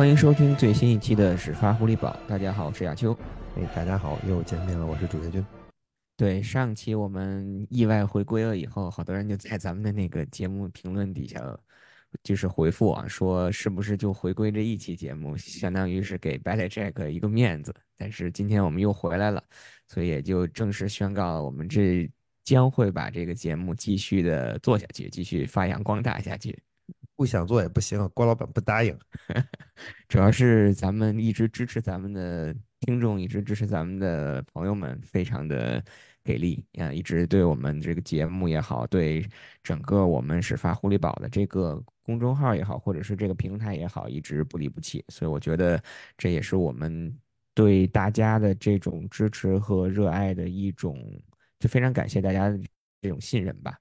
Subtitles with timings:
[0.00, 2.18] 欢迎收听最新一期的始发狐狸堡。
[2.26, 3.14] 大家好，我是亚秋。
[3.54, 5.44] 哎，大家好，又见面了，我是主页君。
[6.16, 11.38] 对，上期我们意外回归了以后，好多人就在咱们的那个节目评论底下，
[12.22, 17.74] 就是回复啊，说是不是就回归这一期节目，相当于是给 b a l e Jack 一个面子。
[17.98, 19.44] 但是今天我们又回来了，
[19.86, 22.10] 所以也就正式宣告了，我们这
[22.42, 26.58] 将会把这个节目继续的做下去，继续发扬光大下去。
[27.20, 28.98] 不想做也不行，郭老板不答应。
[30.08, 35.84] 主要是咱们一直支持咱们的听众，一直支持咱们的朋友们，非常的
[36.24, 36.90] 给力啊！
[36.90, 39.22] 一直对我们这个节目也好，对
[39.62, 45.04] 整个我们始发狐狸堡的这个公众号也好，或者是这个平台也好，一直不离不弃。
[45.08, 45.78] 所以我觉得
[46.16, 47.14] 这也是我们
[47.52, 50.98] 对大家的这种支持和热爱的一种，
[51.58, 52.58] 就非常感谢大家的
[53.02, 53.78] 这种信任吧。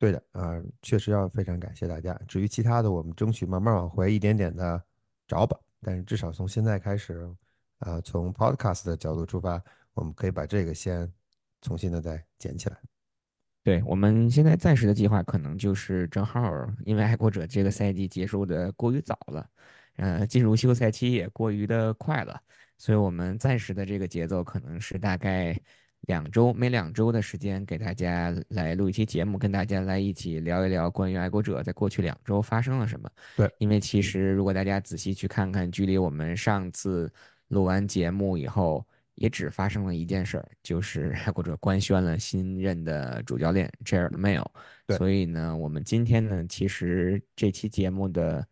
[0.00, 2.18] 对的啊，确实要非常感谢大家。
[2.26, 4.82] 至于其他的，我们争取慢慢往回一点点的
[5.28, 5.60] 找吧。
[5.82, 7.28] 但是至少从现在开始，
[7.80, 9.62] 啊，从 Podcast 的角度出发，
[9.92, 11.12] 我们可以把这个先
[11.60, 12.78] 重新的再捡起来。
[13.62, 16.50] 对我们现在暂时的计划，可能就是正好，
[16.86, 19.50] 因为爱国者这个赛季结束的过于早了，
[19.96, 22.40] 呃，进入休赛期也过于的快了，
[22.78, 25.54] 所以我们暂时的这个节奏可能是大概。
[26.02, 33.08] 两周每两周的时间给大家来录一期节目，跟大家来一起聊一聊关于爱国者在过去两周发生了什么。
[33.36, 37.12] 对，因为其实如果大家仔细去看看，距离我们上次
[37.48, 38.84] 录完节目以后，
[39.14, 44.46] 也只发生了一件事儿，就是爱国者官宣了新任的主教练 Jared Mayo。
[44.86, 48.44] 对，所以呢，我们今天呢，其实这期节目的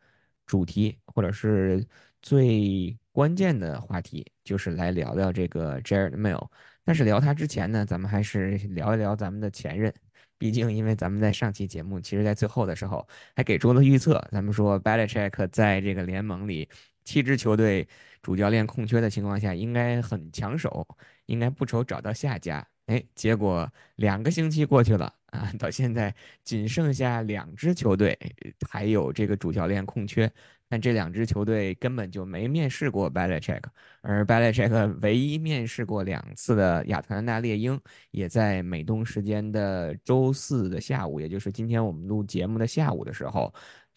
[0.47, 1.85] 主题或者是
[2.21, 6.47] 最关键的话题，就是来聊聊这个 Jared Mayo。
[6.89, 9.93] 但是聊他之前呢，咱们还是 聊一聊咱们的前任。
[10.39, 13.07] 毕竟，因为咱们在上期节目，其实在最后的时候
[13.37, 14.27] 还给出了预测。
[14.33, 16.67] 咱们说 b a l i c h e c k 在这个联盟里
[17.05, 17.87] 七支球队
[18.23, 20.89] 主教练空缺的情况下，应该很抢手，
[21.27, 22.67] 应该不愁找到下家。
[22.87, 28.19] 哎，结果两个星期过去了啊，到现在仅剩下两支球队
[28.67, 30.33] 还有这个主教练空缺。
[30.69, 33.71] 但这两支球队根本就没面试过 b a l i c h e c k
[34.03, 37.81] 而 b a l i c h e c k 唯一面试过两次的亚特兰大猎鹰，
[38.11, 43.53] 也在美东时间的周四的下午，也就是今天我们录节目的下午的时候，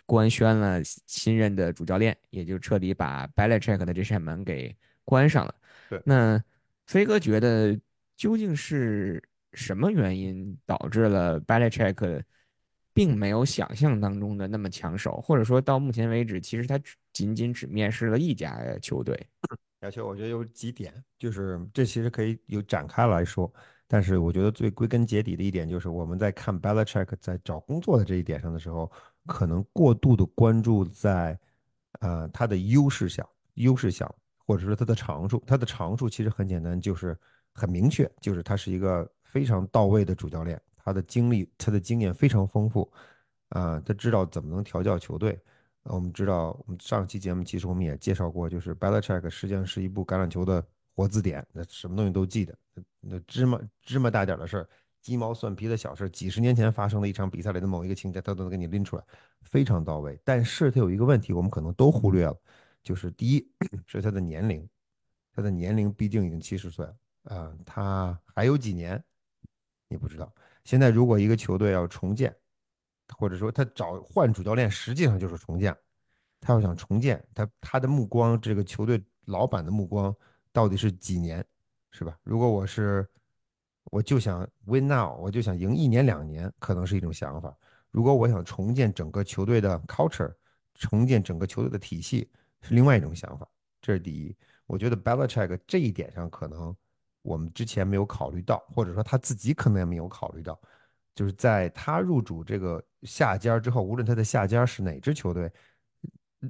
[0.05, 5.53] 官宣了新任的主教练，也就彻底把 b a l i c h e c k 的这扇门给关上了。
[5.89, 6.41] 对，那
[6.87, 7.77] 飞哥觉得
[8.15, 9.21] 究竟是
[9.53, 12.23] 什么原因导致了 b a l i c h e c k
[12.93, 16.79] 并没有想象当中的那么抢手，或者说到目前为止，其实他
[17.13, 19.17] 仅仅只面试了一家球队。
[19.81, 23.51] 要求我觉得有几点，就是这其实可以有展开来说，
[23.87, 28.91] 但是我觉得最归根结底的一点就是我们在看 Belichick 在找工作的这一点上的时候，
[29.25, 31.39] 可能过度的关注在
[32.01, 34.07] 呃他的优势项、优势项，
[34.45, 35.41] 或者说他的长处。
[35.47, 37.17] 他的长处其实很简单，就是
[37.51, 40.61] 很明确，就是他是一个非常到位的主教练。
[40.83, 42.91] 他的经历，他的经验非常丰富，
[43.49, 45.39] 啊，他知道怎么能调教球队。
[45.83, 50.63] 我们知道，我们上期节目其实我们也介绍过，就是 Belichick 实际上是一部橄榄球的
[50.95, 52.55] 活字典，那什么东西都记得，
[52.99, 54.69] 那芝麻芝麻大点的事儿，
[55.01, 59.03] 鸡毛蒜皮的小事，几十年前发生的一场比赛里的某一个情节，他都能给你拎出来，
[59.41, 60.19] 非常到位。
[60.23, 62.37] 但是他有一个问题，我们可能都忽略了，
[62.83, 63.51] 就是第一
[63.87, 64.69] 是他的年龄，
[65.33, 69.03] 他的年龄毕竟已经七十岁了，啊，他还有几年，
[69.87, 70.31] 你不知道。
[70.63, 72.35] 现在如果一个球队要重建，
[73.17, 75.75] 或者说他找换主教练，实际上就是重建。
[76.39, 80.15] 他要想重建，他他的目光，这个球队老板的目光
[80.51, 81.45] 到底是几年，
[81.91, 82.17] 是吧？
[82.23, 83.07] 如果我是，
[83.85, 87.55] 我就想 win now，我就想赢一年两年，可能是一种想法。
[87.91, 90.33] 如果我想重建整个球队的 culture，
[90.75, 92.29] 重建整个球队的体系，
[92.61, 93.47] 是另外一种想法。
[93.81, 94.35] 这是第一。
[94.65, 96.75] 我觉得 Belichick 这一点上可能。
[97.21, 100.59] 我们之前没有考虑到，或者说他自己可能也没有考虑到，
[101.13, 105.51] 就是在他入主这个下家之后，无论他的下家是哪支球队，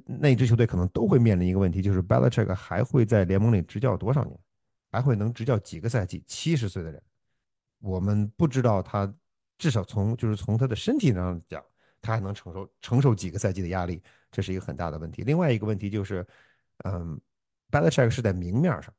[0.06, 4.38] 那支球队可能都会面临一个问题，就是 Belichick 还会在联盟里执教多少年，
[4.90, 6.24] 还会能执教几个赛季？
[6.26, 7.02] 七十岁的人，
[7.78, 9.12] 我们不知道他
[9.58, 11.62] 至少从就是从他的身体上讲，
[12.00, 15.22] 他还能承受承受几个赛季的压力，这是一个很大的问题。
[15.22, 16.26] 另外一个问题就是，
[16.84, 17.20] 嗯
[17.70, 18.90] ，Belichick 是在明面上，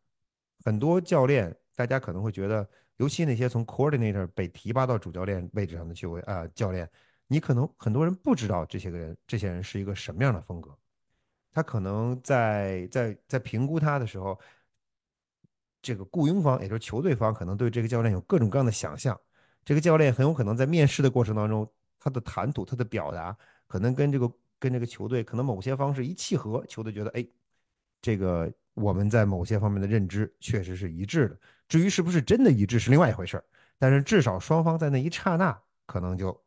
[0.63, 1.51] 很多教练。
[1.75, 2.67] 大家可能会觉得，
[2.97, 6.89] 尤其那些从 coordinator 被提拔到主教练位置上的球员啊教练，
[7.27, 10.77] 你可能很多人不知道这些个人，这些人是一个什么样的风格。
[11.51, 14.39] 他可能在在在评估他的时候，
[15.81, 19.19] 这个雇佣方，也就是球队方，可能对这个教练有各种各样的想象。
[19.65, 23.37] 这个教练很有可能在面试的过程当中，他的谈吐、他的表达，
[23.67, 27.25] 可能跟这个跟这个球队可能某些方式一契合，球队觉得，哎，
[28.01, 31.39] 这个我们在某些方面的认知确实是一致的。
[31.73, 33.43] 至于是不是真的一致是另外一回事儿，
[33.79, 36.45] 但是至少双方在那一刹那可能就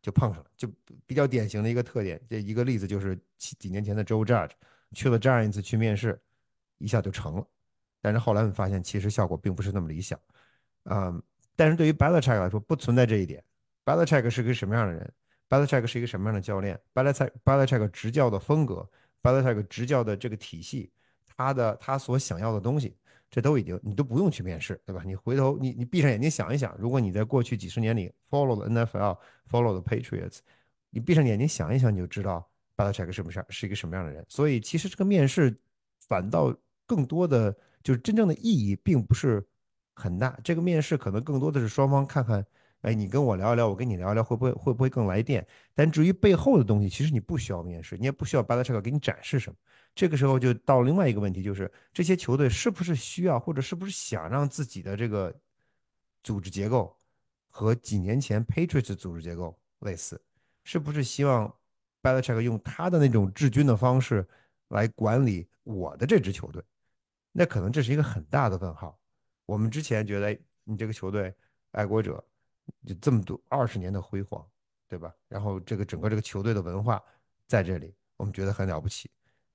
[0.00, 0.66] 就碰上了，就
[1.06, 2.18] 比较典型的一个特点。
[2.26, 4.52] 这一个例子就是几几年前的 Joe Judge
[4.92, 6.18] 去了这样一次去面试，
[6.78, 7.46] 一下就成了，
[8.00, 10.18] 但是后来我们发现其实效果并不是那么理想。
[10.84, 11.22] 嗯，
[11.54, 13.44] 但是对于 Belichick 来说不存在这一点。
[13.84, 15.12] Belichick 是个什么样的人
[15.50, 18.88] ？Belichick 是一个什么样的教练？Belichick Belichick 执教的风格
[19.22, 20.90] ，Belichick 执教的这个体系，
[21.36, 22.96] 他的他所想要的东西，
[23.32, 25.02] 这都已经你都不用去面试，对吧？
[25.06, 30.40] 你回头你你闭上眼睛想一想，如果你在过去几十年里 follow 的 NFL，follow 的 Patriots，
[30.90, 32.46] 你闭上眼睛想一想，你就知道
[32.76, 34.22] Belichick 是不是是一个什么样的人。
[34.28, 35.58] 所以其实这个面试
[36.06, 36.54] 反倒
[36.86, 37.50] 更多的
[37.82, 39.42] 就是真正的意义并不是
[39.94, 42.44] 很大，这个面试可能更多的是双方看看。
[42.82, 45.46] 哎，你跟我聊一聊，我跟你聊一聊，会不会会不会更来电？
[45.72, 49.56] 但至于背后的东西，其实你不需要面试，你也不需要 Belichick 给你展示什么。
[49.94, 55.34] 这个时候就到另外一个问题，就是这些球队是不是需要，或者是不是想让自己的这个
[56.22, 56.96] 组织结构
[57.48, 60.20] 和几年前 Patriots 组织结构类似？
[60.64, 61.54] 是不是希望
[62.02, 64.26] Belichick 用他的那种治军的方式
[64.68, 66.62] 来管理我的这支球队？
[67.32, 68.98] 那可能这是一个很大的问号。
[69.46, 71.34] 我们之前觉得你这个球队
[71.70, 72.24] 爱国者。
[72.86, 74.46] 就这么多二十年的辉煌，
[74.88, 75.12] 对吧？
[75.28, 77.02] 然后这个整个这个球队的文化
[77.48, 79.10] 在这里，我们觉得很了不起。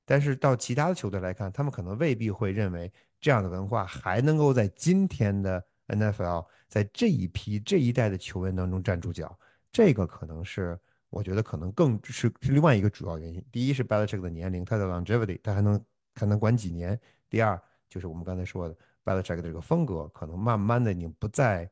[0.07, 2.89] 但是到其他的球队来看，他们可能未必会认为
[3.19, 9.37] 这样的文化还能够在今天的 NFL 在这一批这一代的球员当中站住脚。
[9.69, 13.45] 这个可能是我觉得可能更是另外一个主要原因。
[13.51, 16.97] 第一是 Belichick 的年龄，他的 longevity，他还能还能管几年。
[17.29, 21.69] 第二就是我们刚才说的 Belichick 的这个风格，可能慢慢的你不再。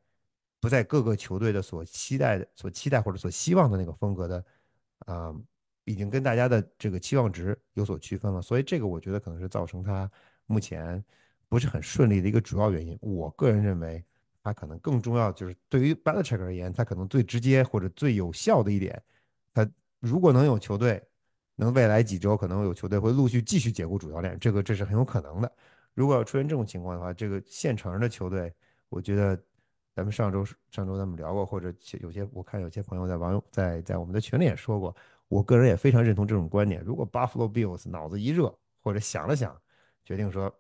[0.62, 4.44] 不在各个球队的所期待的、所期待或者所希望的那个风格的，
[5.06, 5.32] 啊，
[5.86, 8.42] 已经跟大家的这个期望值有所区分了。
[8.42, 10.10] 所以这个我觉得可能是造成他
[10.46, 11.04] 目前
[11.48, 12.98] 不是很顺利的一个主要原因。
[13.02, 14.04] 我个人认为，
[14.44, 19.02] 他可能更重要就是对于 Belichick 而言，他可能最直接或者最有效的一点，
[19.54, 19.68] 他
[20.00, 21.02] 如果能有球队，
[21.56, 25.52] 能未来几周可能有球队会陆续继续解雇主教练，这个这是很有可能的。
[25.94, 28.54] 如果要出现这种情况的话，这个现成的球队，
[28.90, 29.42] 我觉得。
[29.96, 34.94] 咱们上周上周咱们聊过，或者有些我看有些朋友在网友在在我们的群里也说过，
[35.28, 36.82] 我个人也非常认同这种观点。
[36.84, 39.60] 如果 Buffalo Bills 脑子一热，或者想了想，
[40.04, 40.54] 决定说，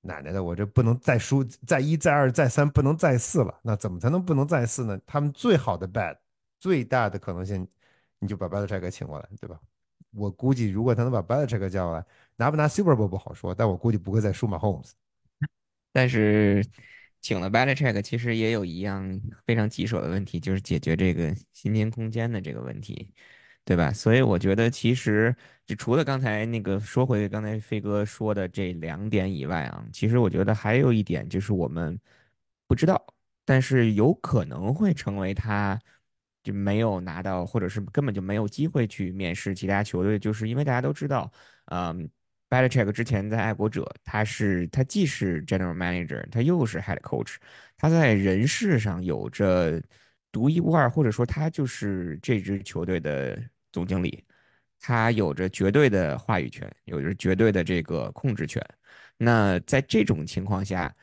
[0.00, 4.98] 奶奶的，我这不能再输，再一再二再三不能再四了，那怎么才能不能再四呢？
[5.06, 6.16] 他们最好的 bet
[6.58, 7.66] 最大的可能性，
[8.18, 9.60] 你就把 b e l i c h e c k 请过来，对吧？
[10.14, 12.04] 我估计如果他能把 b e l i c h e c k 叫过来，
[12.36, 14.92] 拿不拿 Super Bowl 不好说，但我估计不会再输马 Homes。
[15.92, 16.64] 但是。
[17.22, 23.12] 请了 b e l i c h e c k 其实也有一样非常棘手的问题，就是解决这个薪金空间的这个问题，
[23.66, 23.92] 对吧？
[23.92, 25.34] 所以我觉得，其实
[25.66, 31.98] 就除了刚才那个说回刚才飞哥说的这两点以外啊，其实我觉得还有一点就是我们
[32.68, 33.04] 不知道，
[33.44, 35.78] 但是有可能会成为他
[36.44, 41.30] 就没有拿到，或者是根本就没有机会去面试其他球队，就是因为大家都知道，
[41.66, 42.08] 嗯。
[42.48, 47.34] Belichick 之前在爱国者，他是他既是 General Manager，他又是 Head Coach，
[47.76, 49.82] 他在人事上有着
[50.30, 53.36] 独一无二，或者说他就是这支球队的
[53.76, 54.24] 总经理，
[54.80, 58.64] 他有着绝对的话语权，有着绝对的这个控制权。
[59.18, 60.94] 那在这种情况下，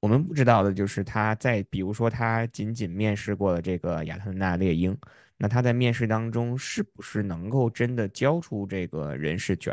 [0.00, 4.98] 我们不知道的就是他在，比如说他仅仅面试过了这个亚特兰大猎鹰，
[5.36, 9.72] 那他在面试当中是不是能够真的交出这个人事权，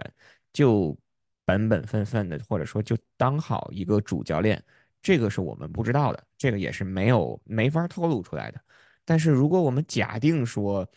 [0.53, 0.95] 就？
[1.45, 4.63] 本本分分的，或者说就当好一个主教练，
[5.01, 8.62] 这个是我们不知道的，这个也是没有没法透露出来的。
[9.03, 10.89] 但是如果我们假定说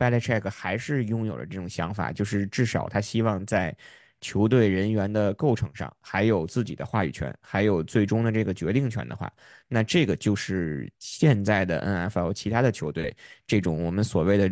[0.00, 3.76] ，Belichick 还是拥有了这种想法，就是至少他希望在
[4.22, 9.30] 球队人员的构成上还有自己的话语权，还有最终的这个决定权的话，
[9.68, 11.80] 那这个就是现在的
[12.10, 13.14] NFL 其他的球队
[13.46, 14.50] 这种我们所谓的。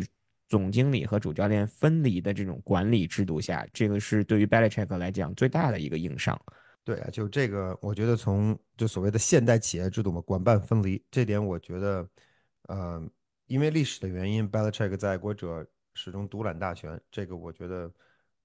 [0.49, 6.35] 总经理和主教练分离的这种管理制度下，这个是对于 Belichick 来讲最大的一个硬伤。
[6.83, 12.09] 对啊，就这个，我觉得从就所谓的现代企业制度嘛，管办分离这点，我觉得，
[12.63, 13.07] 呃，
[13.49, 16.99] 因为历史的原因，Belichick 在爱国者始终独揽大权。
[17.11, 17.91] 这个我觉得，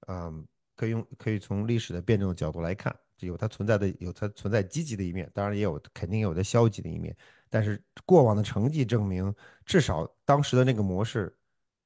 [0.09, 0.45] 嗯，
[0.75, 7.17] 可以用可以从历史的辩证的角度来看，有它存在的有它存在积极的一面，当然也有肯定有的消极的一面。
[7.49, 9.33] 但是过往的成绩证明，
[9.65, 11.33] 至少当时的那个模式。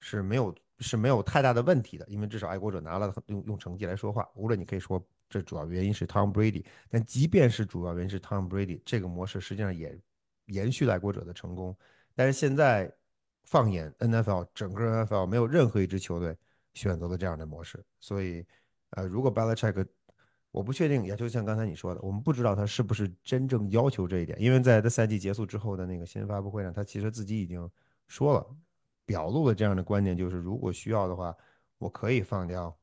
[0.00, 4.30] 是没有是没有太大的问题的，因为至少爱国者拿了用用成绩来说话。
[4.37, 10.00] 无论你可以说这主要原因是 Tom Brady，但即便是主要原因是 Tom Brady，这个模式实际上也
[10.46, 11.76] 延续了爱国者的成功。
[12.14, 12.94] 但是现在
[13.49, 16.37] 放眼 NFL，整个 NFL 没有任何一支球队
[16.75, 17.83] 选择了这样的模式。
[17.99, 18.45] 所以，
[18.90, 19.87] 呃，如果 Belichick
[20.50, 27.71] 我不确定，也就像刚才你说的，我们不知道他是不是真正要求这一点，因为在他赛季结束之后的那个新闻发布会上，他其实自己已经
[28.07, 28.47] 说了，
[29.07, 31.35] 表露了这样的观点，就是如果需要的话，
[31.78, 32.76] 我可以放掉，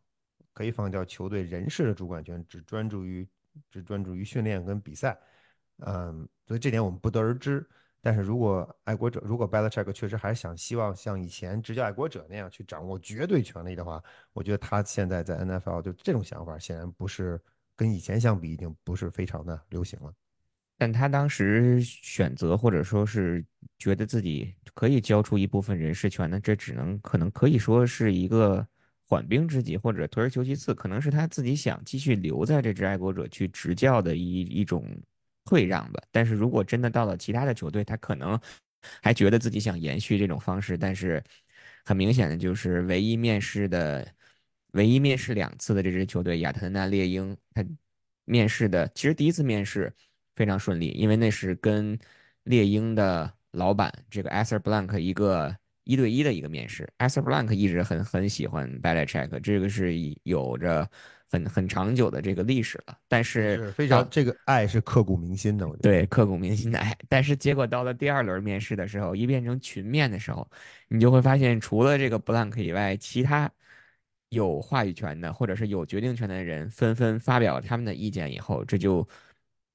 [0.53, 3.27] 可以放掉球队人事的主管权，只专注于
[3.69, 5.19] 只专注于训练跟比赛。
[5.79, 7.67] 嗯，所以这点我们不得而知。
[8.05, 13.99] 但是如果爱国者，如果 Belichick 确实还是想希望像以前执教爱国者那样去掌握绝对权力的话，
[14.31, 17.41] 我觉得他现在在 NFL 就这种想法显然不是
[17.75, 20.13] 跟以前相比，已经不是非常的流行了。
[20.77, 23.43] 但他当时选择或者说是
[23.79, 28.63] 觉得自己可以交出一部分人事权呢，这只能可能可以说是一个
[29.07, 34.85] 缓兵之计，或者退而求其次，可能是他自己想继续留在这支爱国者去执教的一一种。
[35.45, 38.39] 退让吧，但是如果真的到了其他的球队，他可能
[39.01, 41.23] 还觉得自己想延续这种方式，但是
[41.85, 44.07] 很明显的就是唯一面试的、
[44.71, 47.63] 唯一面试两次的这支球队亚特兰大猎鹰，他
[48.25, 49.93] 面试的其实第一次面试
[50.35, 51.97] 非常顺利，因为那是跟
[52.43, 60.89] 猎鹰的老板这个 Arthur Blank 一个一对一的一个面试，Arthur Blank 一直很很喜欢 Belichick，这个是有着。
[61.35, 66.97] 很很长久的这个历史了，但是非常这个爱是刻骨铭心的，我觉得对刻骨铭心的爱。
[67.09, 70.49] 但是结果到了第二轮面试的时候，一变成群面的时候，
[70.87, 73.51] 你就会发现，除了这个 Blank 以外，其他
[74.29, 79.05] 有话语权的或者是有决定权的人纷纷发表他们的意见以后，这就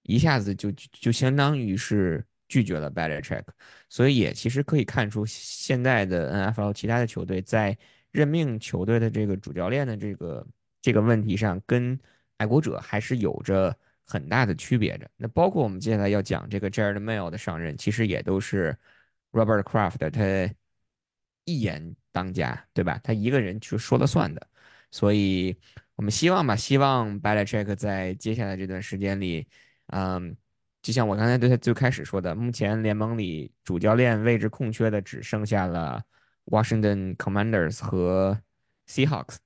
[0.05, 3.45] 一下子就就相当于是拒绝了 Belichick。
[3.91, 7.77] 所以也其实可以看出，现在的 NFL 其他的球队在
[8.11, 10.47] 任命球队的这个主教练的这个。
[10.83, 11.99] 这个问题上跟
[12.37, 15.11] 爱国者还是有着很大的区别的。
[15.17, 18.77] 那包括我们接下来要讲这个 Jared Mayo 的上任，其实也都是
[19.33, 20.55] Robert Kraft 他
[21.45, 23.01] 一言当家，对吧？
[23.03, 24.47] 他一个人去说了算的。
[24.91, 25.57] 所以
[25.95, 29.47] 我们希望吧，希望 Belichick 在接下来这段时间里，
[29.87, 30.37] 嗯，
[30.83, 36.03] 就像我刚才对他最开始说的，目前联盟里主教练位置空缺的只剩下了
[36.47, 38.41] Washington Commanders 和
[38.89, 39.37] Seahawks。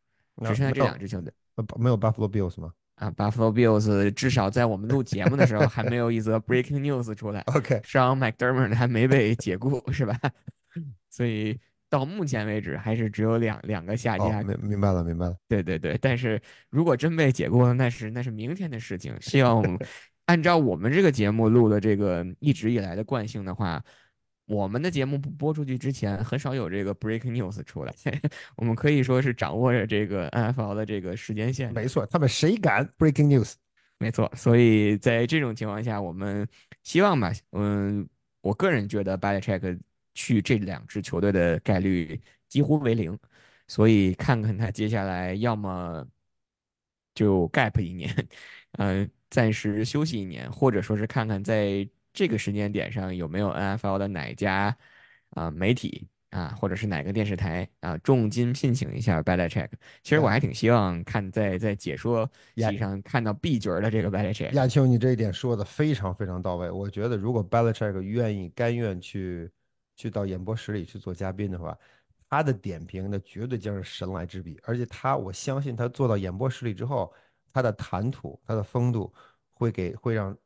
[0.43, 2.73] 只剩下这两支球队，呃没有 Buffalo Bills 吗？
[2.97, 7.41] 啊，Buffalo Bills 至少在我们录节目的时候还没有一则 breaking news 出来。
[7.47, 10.19] OK，上 McDermott 还没被解雇是吧？
[11.11, 11.59] 所以
[11.91, 14.43] 到目前为止还是只有两两个下家。
[14.43, 15.37] 明明白了，明白了。
[15.49, 19.17] 对对对，但是如果真被解雇了，那是那是明天的事情。
[19.21, 19.63] 希望
[20.27, 23.83] 按照我们这个节目录的这个一直以来的惯性的话。
[24.47, 27.95] 我们的节目播出去之前，很少有这个 breaking news 出来。
[28.57, 31.73] 我们可以说是掌握着这个 NFL 的这个时间线。
[31.73, 33.55] 没错，他们谁敢 breaking news？
[33.99, 36.47] 没错，所以在这种情况下，我们
[36.83, 38.07] 希望吧，嗯，
[38.43, 39.81] 我个人觉得 b a l a c h e c k
[40.13, 43.19] 去这两支球队的概率几乎为零。
[43.67, 46.07] 所以看看他接下来要么
[47.15, 48.15] 就 gap 一年，
[48.73, 51.89] 嗯， 暂时休息一年，或者说是看看在。
[52.15, 54.75] 这个时间点上有没有 NFL 的哪家
[55.31, 59.69] 啊媒体啊，或者是哪个电视台啊重金聘请一下 Belichick？
[60.03, 64.53] 其实我还挺希望看在在解说席上看到 B 角的这个 Belichick。
[64.53, 66.71] 亚秋，你这一点说的非常非常到位。
[66.71, 69.51] 我觉得如果 Belichick 愿意甘愿去
[69.97, 71.77] 去到演播室里去做嘉宾的话，
[72.29, 74.59] 他的点评那绝对将是神来之笔。
[74.65, 77.13] 而且他，我相信他做到演播室里之后，
[77.53, 79.13] 他的谈吐、他的风度
[79.53, 80.37] 会给会让。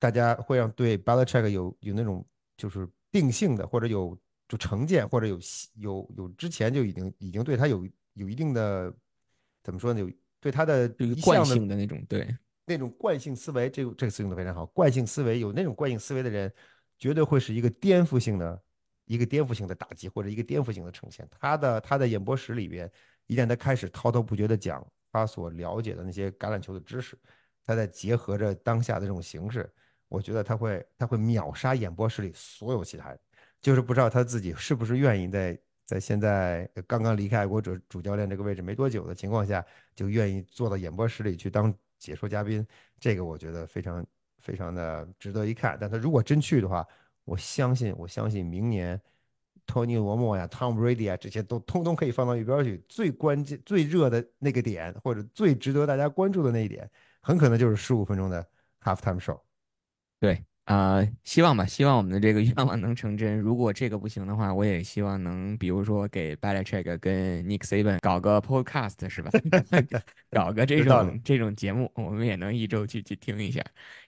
[0.00, 2.26] 大家会让对 Belichick 有有那种
[2.56, 5.38] 就是定性的，或者有就成见，或者有
[5.74, 8.92] 有有之前就已经已经对他有有一定的
[9.62, 10.00] 怎么说呢？
[10.00, 10.88] 有对他的
[11.22, 14.64] 惯性的那种对那种惯性思维，这个这个词用的非常好。
[14.66, 16.50] 惯性思维有那种惯性思维的人，
[16.98, 18.62] 绝对会是一个颠覆性的
[19.04, 21.28] 一个颠覆性的打击，或者一个颠覆性的呈现。
[21.38, 22.90] 他的他的演播室里边，
[23.26, 27.18] 一旦他开始滔滔不绝的讲他所了解的那些橄榄球的知识，
[27.66, 29.70] 他在结合着当下的这种形式。
[30.10, 33.18] 我觉得他会，他会秒杀演播室里所有其他人，
[33.62, 39.64] 就是不知道他自己是不是愿意在在现在刚刚离开爱国者主教练这个位置没多久的情况下，
[39.94, 42.66] 就愿意坐到演播室里去当解说嘉宾。
[42.98, 44.04] 这个我觉得非常
[44.40, 45.78] 非常的值得一看。
[45.80, 46.84] 但他如果真去的话，
[47.24, 49.00] 我相信，我相信明年
[49.64, 52.84] 托尼罗莫呀、Tom Brady 啊这些都通通可以放到一边去。
[52.88, 56.90] 最关键、最热的那个点，或者最值得大家关注的那一点，
[57.20, 58.44] 很可能就是十五分钟的
[58.82, 59.40] Halftime Show。
[60.20, 63.36] 对啊，希望吧，希望我们的这个愿望能成真。
[63.38, 69.30] 如果这个不行的话，我也希望能，比如说给 Belichick 跟 Nick Saban 搞个 Podcast 是吧？
[70.30, 73.64] 搞个这种这种节目，我们也能一周去去听一下。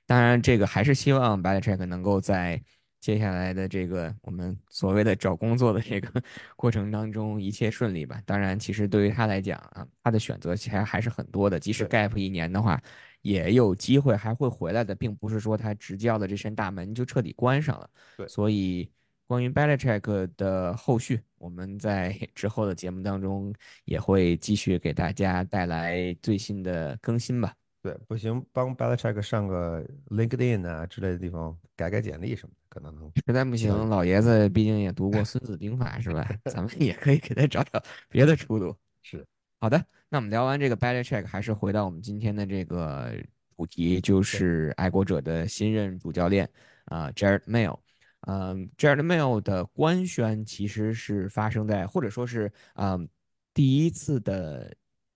[0.07, 2.62] 当然，这个还是希望 Belichick 能够在
[3.00, 6.23] 接下来的这个我们所谓的找工作的这个
[6.54, 8.21] 过程当中一切顺利吧。
[8.25, 11.59] 当然，其实对于他来讲啊，他的选择其实还是很多的。
[11.59, 12.81] 即使 gap 一年的话。
[13.23, 17.88] 也有机会还会回来的，并不是说他执教的这扇大门就彻底关上了。
[18.17, 18.88] 对，所以
[19.26, 27.55] 关于 Belichick 的后续，我们在 之后的节目当中也会继续给大家带来最新的更新吧。
[27.83, 33.11] 对，不行，帮 Belichick 上个 LinkedIn 啊之类的地方改改简历什么的，可能能。
[33.26, 36.29] 实在不行，老爷子毕竟也读过《孙子兵法》，是吧？
[36.47, 38.76] 咱们也可以给他找找别的出路。
[39.02, 39.26] 是，
[39.62, 43.14] 好的，那我们聊完这个 b a l y check，还是回到我们今天的这个
[43.57, 46.50] 主题，就是爱国者的新任主教练
[46.87, 47.78] 啊，Jared Mayo。
[48.23, 53.09] 嗯，Jared Mayo 的官宣其实是发生在，或者说是嗯
[53.54, 54.75] 第一次的。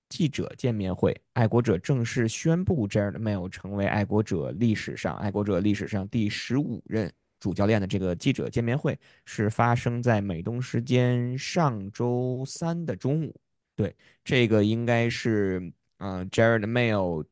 [0.08, 13.34] 记者见面会，爱国者正式宣布 Jared Mayo 成为爱国者历史上爱国者历史上第十五任主教练的这个记者见面会是发生在美东时间上周三的中午。
[13.76, 17.24] 对，这个应该是呃 Jared Mayo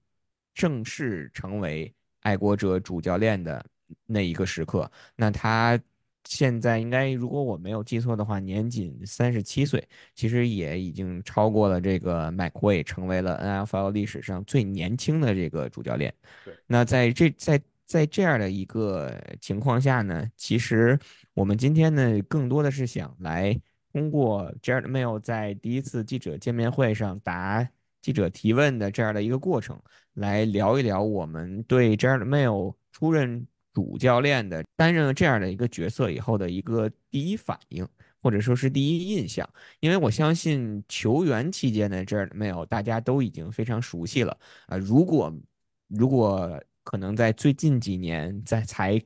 [0.54, 3.64] 正式成为爱国者主教练的
[4.06, 4.88] 那一个时刻。
[5.16, 5.80] 那他。
[6.26, 16.10] 现在应该，如果我没有记错的话，年仅三十七岁，其实也已经超过了这个 McWay，，成为了 NFL 历史上最年轻的这个主教练。
[16.42, 20.98] 对，那在这在在这样的一个情况下呢，其实
[21.34, 23.54] 我们今天呢，更多的是想来
[23.94, 27.66] 通过 Jared Mayo 在第一次记者见面会上答
[28.02, 29.80] 记者提问的这样的一个过程，
[30.12, 33.46] 来聊一聊我们对 Jared Mayo 出任。
[33.72, 37.84] 主教练的担任了这样的一个角色以后的一个第一反应，
[38.22, 39.44] 或者说是第一印象，
[39.80, 44.38] 因为我相信球员期间的这儿没有，大家都已经非常熟悉了
[44.68, 44.76] 啊。
[44.76, 45.36] 如果
[45.88, 49.02] 如果可能在最近几年在才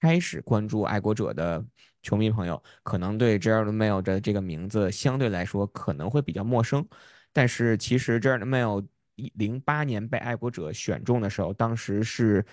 [0.00, 1.64] 开始关注爱国者的
[2.02, 6.86] 球迷朋友，可能对 Jared Mayo 的这个名字相对来说可能会比较陌生，
[7.32, 8.86] 但是其实 Jared Mayo
[9.34, 12.44] 零八年被爱国者选中的时候，当时是。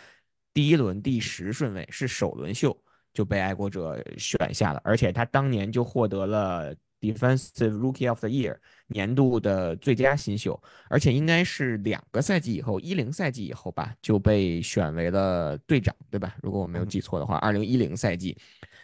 [0.51, 2.75] 第一轮第十顺位是首轮秀
[3.13, 8.57] 就被爱国者选下了，而且他当年就获得了 Defensive Rookie of the Year
[8.87, 16.35] 年度的最佳新秀，而且应该是两个赛季以后，一零赛季以后吧就被选为了队长，对吧？
[16.41, 18.35] 如果我没有记错的话，二零一零赛季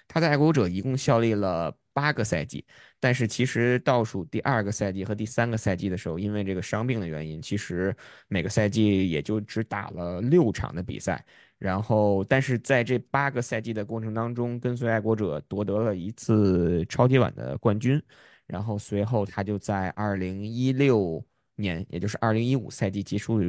[0.07, 2.65] 他在爱国者一共效力了八个赛季，
[2.99, 7.95] 但是其实倒数第二个赛季和第三个赛季的时候，因为这个伤病的原因，其实
[8.27, 11.25] 每个赛季也就只打了六场的比赛。
[11.57, 18.01] 然后，但是在这八个赛季的过程当中，跟随爱国者夺得了一次超级碗的冠军。
[18.45, 23.39] 然后随后他就在二零一六年，也就是二零一五赛季结束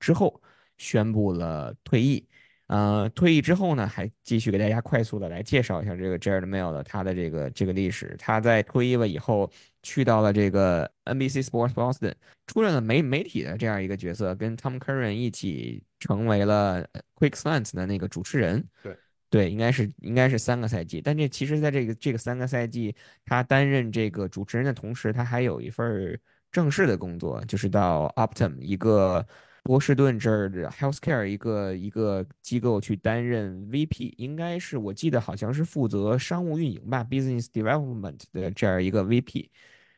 [0.00, 0.42] 之后，
[0.78, 2.26] 宣布了退役。
[2.74, 8.16] 呃，退役之后呢，还继续给大家快速的来介绍一下这个 Jared Mail 的他的这个这个历史。
[8.18, 9.48] 他在退役了以后，
[9.84, 12.14] 去到了这个 NBC Sports Boston，
[12.48, 16.84] 出任了媒媒体的这样一个角色，跟 Tom Curran 一起成为了
[17.14, 18.66] Quick Slants 的那个主持人。
[18.82, 18.96] 对
[19.30, 21.00] 对，应该是应该是三个赛季。
[21.00, 22.92] 但这其实在这个这个三个赛季，
[23.24, 26.18] 他担任这个主持人的同时，他还有一份
[26.50, 29.24] 正式的工作，就是到 Optum 一个。
[29.64, 39.48] 波士顿这儿的 healthcare 一个一个机构去担任 VP，应该是我记得好像是负责商务运营吧，business development 的这样一个 VP。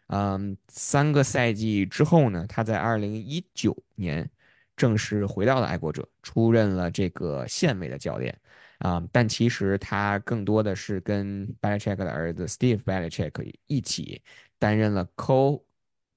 [0.06, 4.30] 嗯，三个赛季之后呢，他在二零一九年
[4.76, 8.38] 正式回到了爱国者，出任了这个县委的教练。
[8.78, 14.22] 啊，但其实他更多的是跟 Belichick 的儿子 Steve Belichick 一起
[14.60, 15.65] 担任了 co。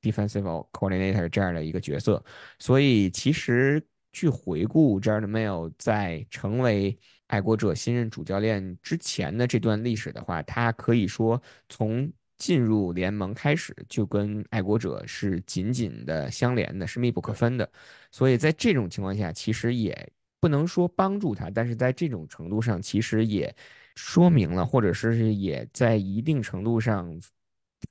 [0.02, 2.24] Defensive coordinator 这样的一个角色，
[2.58, 3.84] 所以其实
[4.14, 17.70] 去回顾 Jared Mayo 在成为爱国者新任主教练之前的这段历史的话，他可以说从进入联盟开始就跟爱国者是紧紧的相连的，是密不可分的。
[18.12, 23.54] 所以在这种情况下，其实也不能说帮助他，但是在这种程度上，其实也
[23.96, 27.20] 说明了，或者是也在一定程度上。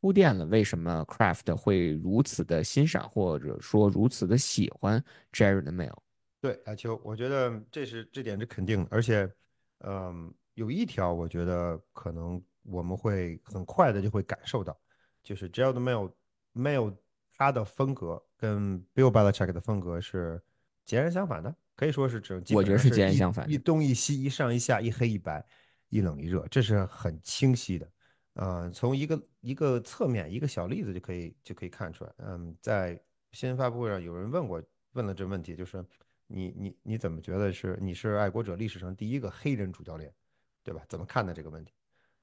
[0.01, 5.97] 铺垫了为什么 Craft 会如此的欣赏，或者说如此的喜欢 Jerry 的 Mail。
[6.41, 9.29] 对，阿秋，我觉得这是这点是肯定的，而且，
[9.79, 14.79] 嗯，有一条我觉得可能我们会很快的就会感受到，
[15.23, 16.95] 就是 Jerry 的 Mail，Mail
[17.37, 20.41] 它的风格跟 Bill Belichick 的风格是
[20.85, 25.45] 截然相反的，可以说是这，我觉得是截然相反，一东一西，一上一下，一黑一白，
[25.89, 27.91] 一冷一热，这是很清晰的。
[28.35, 32.15] 呃，从一个一个侧面一个小例子就可以就可以看出来。
[32.19, 33.01] 嗯，在
[33.33, 34.63] 新闻发布会上有人问过
[34.93, 35.85] 问了这问题，就是
[36.27, 40.13] 你你你怎么觉得是你是爱国者历史上第一个黑人主教练，
[40.63, 40.83] 对吧？
[40.89, 41.73] 怎么看待这个问题？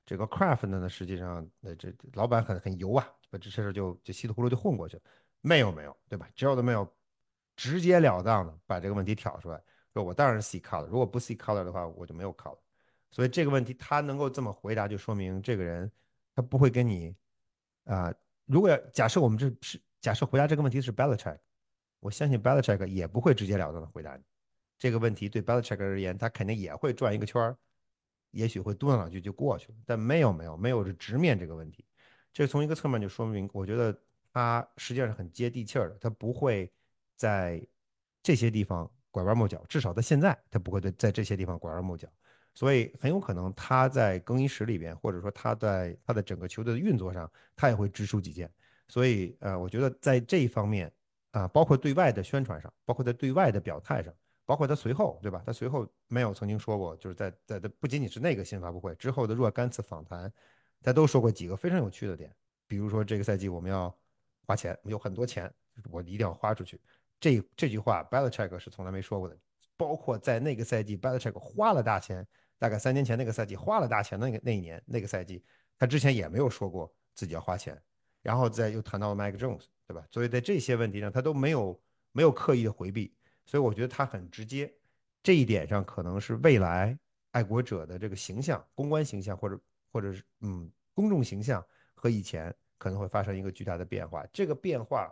[0.05, 5.03] 这个 Craft 呢，实际上呃这老板很很油啊，把这事就就稀里糊涂就混过去了。
[5.41, 6.29] 没有没有，对吧？
[6.35, 6.87] 只要都没有
[7.55, 9.61] 直截了当的把这个问题挑出来，
[9.93, 12.57] 说我当然是 see color，如果不 see color 的话，我就没有 color。
[13.15, 15.89] 所以这个问题他能够这么回答，就说明这个人
[16.35, 17.15] 他不会跟你
[17.85, 21.37] 啊、如果假设我们这是假设回答这个问题是 Belichick，
[22.01, 24.23] 我相信 Belichick 也不会直截了当的回答你
[24.77, 25.29] 这个问题。
[25.29, 27.57] 对 Belichick 而言，他肯定也会转一个圈儿，
[28.31, 29.77] 也许会嘟囔两句就过去了。
[29.85, 31.85] 但没有没有没有是直面这个问题，
[32.33, 33.97] 这从一个侧面就说明，我觉得
[34.33, 36.69] 他实际上是很接地气儿的，他不会
[37.15, 37.65] 在
[38.21, 42.09] 这些地方拐弯抹角，至少在现在他不会在在这些地方拐弯抹角。
[42.55, 48.49] 所以很有可能他在更衣室里边，或者说他在他的整个球队的运作上，他也会直抒己见。
[48.87, 50.91] 所以呃，我觉得在这一方面
[51.31, 54.13] 啊、包括对外的宣传上，包括在对外的表态上，
[54.45, 55.43] 包括他随后对吧？
[55.45, 60.31] 他随后没有曾经说过，就是在在在不仅仅是那个新闻发布会之后的若干次访谈，
[60.81, 62.33] 他都说过几个非常有趣的点，
[62.67, 63.93] 比如说这个赛季我们要
[64.45, 65.53] 花钱，有很多钱，
[65.91, 66.79] 我一定要花出去。
[67.19, 69.37] 这这句话 Belichick 是从来没说过的，
[69.75, 72.25] 包括在那个赛季 Belichick 花了大钱。
[72.57, 75.43] 大概三年前那个赛季花了大钱的那个那一年那个赛季，
[75.77, 77.81] 他之前也没有说过自己要花钱，
[78.21, 80.05] 然后再又谈到了 Mike Jones，对吧？
[80.11, 83.13] 所以在这些问题上，他都没有没有刻意的回避，
[83.45, 84.73] 所以我觉得他很直接。
[85.21, 86.97] 这一点上可能是未来
[87.31, 89.59] 爱国者的这个形象、公关形象，或者
[89.91, 91.65] 或者是嗯公众形象
[91.95, 94.23] 和以前可能会发生一个巨大的变化。
[94.31, 95.11] 这个变化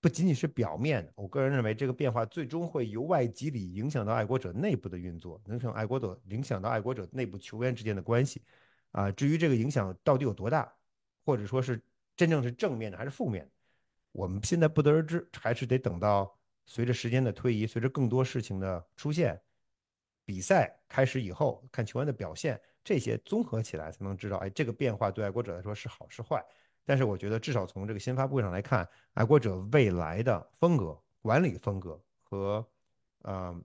[0.00, 8.42] 不仅仅是表面的，我个人认为这个变化最终会由外及里影响到爱国者内部的运作，影响爱国者影响到爱国者内部球员之间的关系。
[8.92, 10.72] 啊，至于这个影响到底有多大，
[11.24, 11.80] 或者说是
[12.16, 13.50] 真正是正面的还是负面的，
[14.10, 16.36] 我们现在不得而知，还是得等到
[16.66, 19.40] 随着时间的推移，随着更多事情的出现，
[20.24, 26.44] 比赛开始以后，看球员的表现，这些综合起来才能知道，哎，这个变化对爱国者来说是好是坏。
[26.90, 32.66] 但是我觉得，至少从这个新发布会上来看，爱国者未来的风格、管理风格和，
[33.22, 33.56] 呃，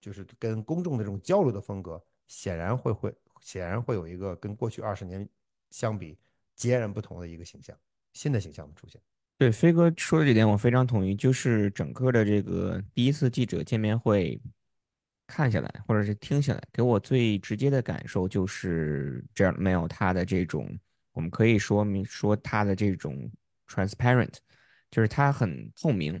[0.00, 5.28] 就是跟公众的这种交流的风格，显然会会显然会有一个跟过去二十年
[5.70, 6.16] 相比
[6.56, 7.76] 截然不同的一个形象，
[8.14, 8.98] 新的形象的出现。
[9.36, 14.40] 对，飞哥说的这点我非常同意，就是整个的这个第一次记者见面会
[15.26, 20.74] 看下来，或者是听下来，给我最直接的感受就是 Jared Mail 他的这种，
[21.12, 23.30] 我们可以说明说他的这种
[23.68, 24.34] transparent，
[24.90, 26.20] 就是他很透明，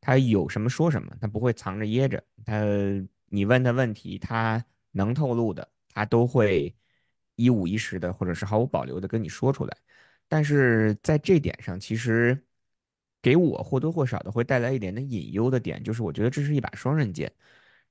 [0.00, 2.62] 他有什么说什么，他不会藏着掖着，他
[3.26, 6.74] 你问他问题，他能透露的，他都会
[7.36, 9.76] 一五一十的，或者是毫无保留的跟你说出来。
[10.28, 12.38] 但是在这点上，其实
[13.22, 17.32] 给我或多或少的会带来一点点隐忧的点，就是我觉得这是一把双刃剑。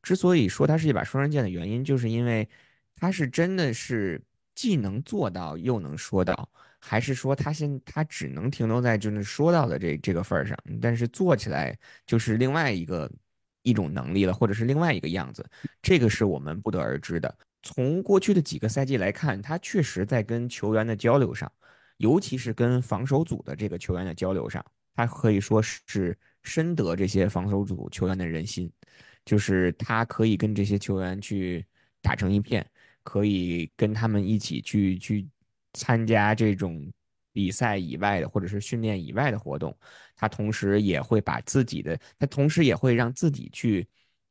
[0.03, 2.47] 之所以说它是一把双刃剑的原因，就是因为
[2.95, 4.21] 它是真的是
[4.57, 13.07] 既能做到又能说到，还是说他现他只能停留在就是说到的这这个份儿上，但是做起来就是另外一个
[13.61, 15.47] 一种能力了，或者是另外一个样子，
[15.79, 17.37] 这个是我们不得而知的。
[17.61, 21.51] 从过去的几个赛季来看，他确实在跟球员的交流上。
[21.97, 24.63] 尤其是跟防守组的这个球员的交流上，
[24.95, 28.71] 他可以说是深得这些防守组球员的人心，
[29.25, 31.65] 就是他可以跟这些球员去
[31.99, 32.63] 打成一片，
[33.07, 35.25] 可以跟他们一起去去
[35.71, 36.91] 参加这种
[37.31, 39.73] 比赛以外的或者是训练以外的活动，
[40.13, 43.87] 他同时也会把自己的，他同时也会让自己去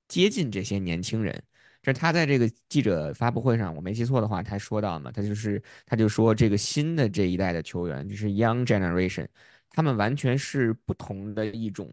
[0.08, 1.42] 接近这些年轻人。
[1.80, 9.26] 这他在这个记者发布会上，我没记错的话，他说到嘛，他就是他就说这个新的这一代的球员，就是 Young Generation，
[9.70, 11.90] 他们完全是不同的一种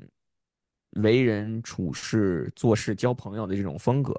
[1.01, 4.13] 为人处事、做事、交朋友的这种风格。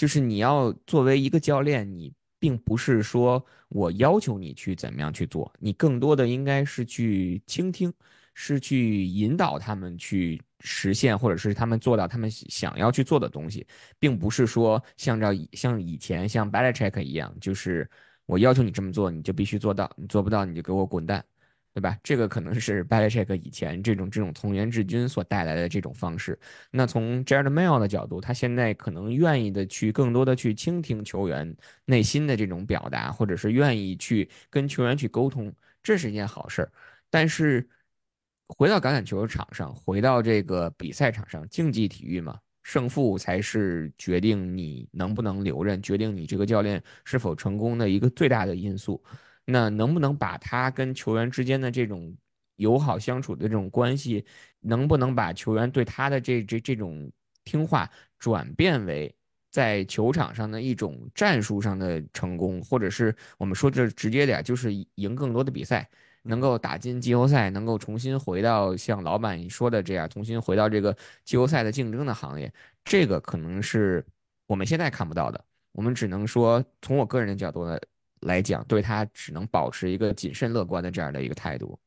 [0.00, 7.92] 就是你要作为一个教练，你并不是说我要求你去怎么样去做，你更多的应该是去倾听，
[8.32, 13.66] 是去引导他们去实现，或者是他们做到他们想要去做的东西，
[13.98, 17.86] 并不是说像照像以前像 Belichick 一样，就是
[18.24, 21.22] 我要求你这么做，你就必须做到，你做不到你就给我滚蛋。
[21.72, 21.96] 对吧？
[22.02, 26.36] 这个可能是 b a l a c h e c k 以前这种这种从严治军所带来的这种方式。
[26.72, 36.72] 那从 Jared Mayo 的角度，他现在可能愿意的去更多的去倾听球员内心的这种表达，或者是愿意去跟球员去沟通，这是一件好事儿。
[37.08, 37.68] 但是
[38.48, 49.00] 回到橄榄球场上，回到这个比赛场上，竞技体育嘛，胜负才是决定你能不能留任，决定你这个教练是否成功的一个最大的因素。
[49.50, 52.16] 那能不能把他跟球员之间的这种
[52.56, 54.24] 友好相处的这种关系，
[54.60, 57.10] 能不能把球员对他的这这这种
[57.44, 59.14] 听话转变为
[59.50, 65.88] 在球场上的一种战术上的成功，或者是我们说这直接点，就是赢更多的比赛，
[66.22, 72.52] 能，够打进季后赛，能够重新回到像老板说的这样，重新回到这个季后赛的竞争的行业，
[72.84, 74.04] 这个可能是
[74.46, 75.44] 我们现在看不到的。
[75.72, 77.78] 我们只能说，从我个人的角度呢
[78.20, 81.78] 来讲，对他只能保持一个谨慎乐观的这样的一个态度。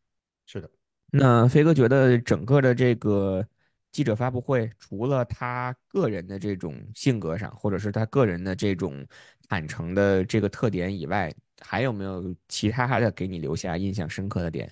[0.45, 0.69] 是的。
[1.11, 3.45] 那飞哥觉得整个的这个
[3.91, 9.05] 记者发布会，除了他个人的这种性格上，或者是他个人的这种
[9.47, 14.71] 坦诚的这个特点以外，还有没有其他的给你留下印象深刻的点？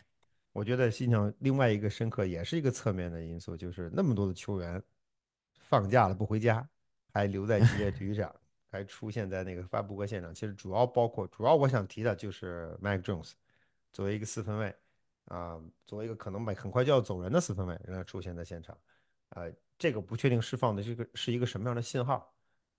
[0.52, 4.82] 我觉得印象另外一个深刻，也是一个侧面的因素，就是那么多的球员
[5.70, 6.68] 放假了不回家，
[7.14, 8.34] 还留在职业体育场，
[8.72, 10.34] 还出现在那个发布会现场。
[10.34, 13.34] 其实主要包括，主要我想提的就是 Mike Jones，
[13.92, 14.76] 作为一个四分卫
[15.26, 18.78] 啊、作为一个可能很快就要走人的四分卫，让他出现在现场，
[19.30, 22.34] 呃，这个不确定释放的这个是一个什么样的信号，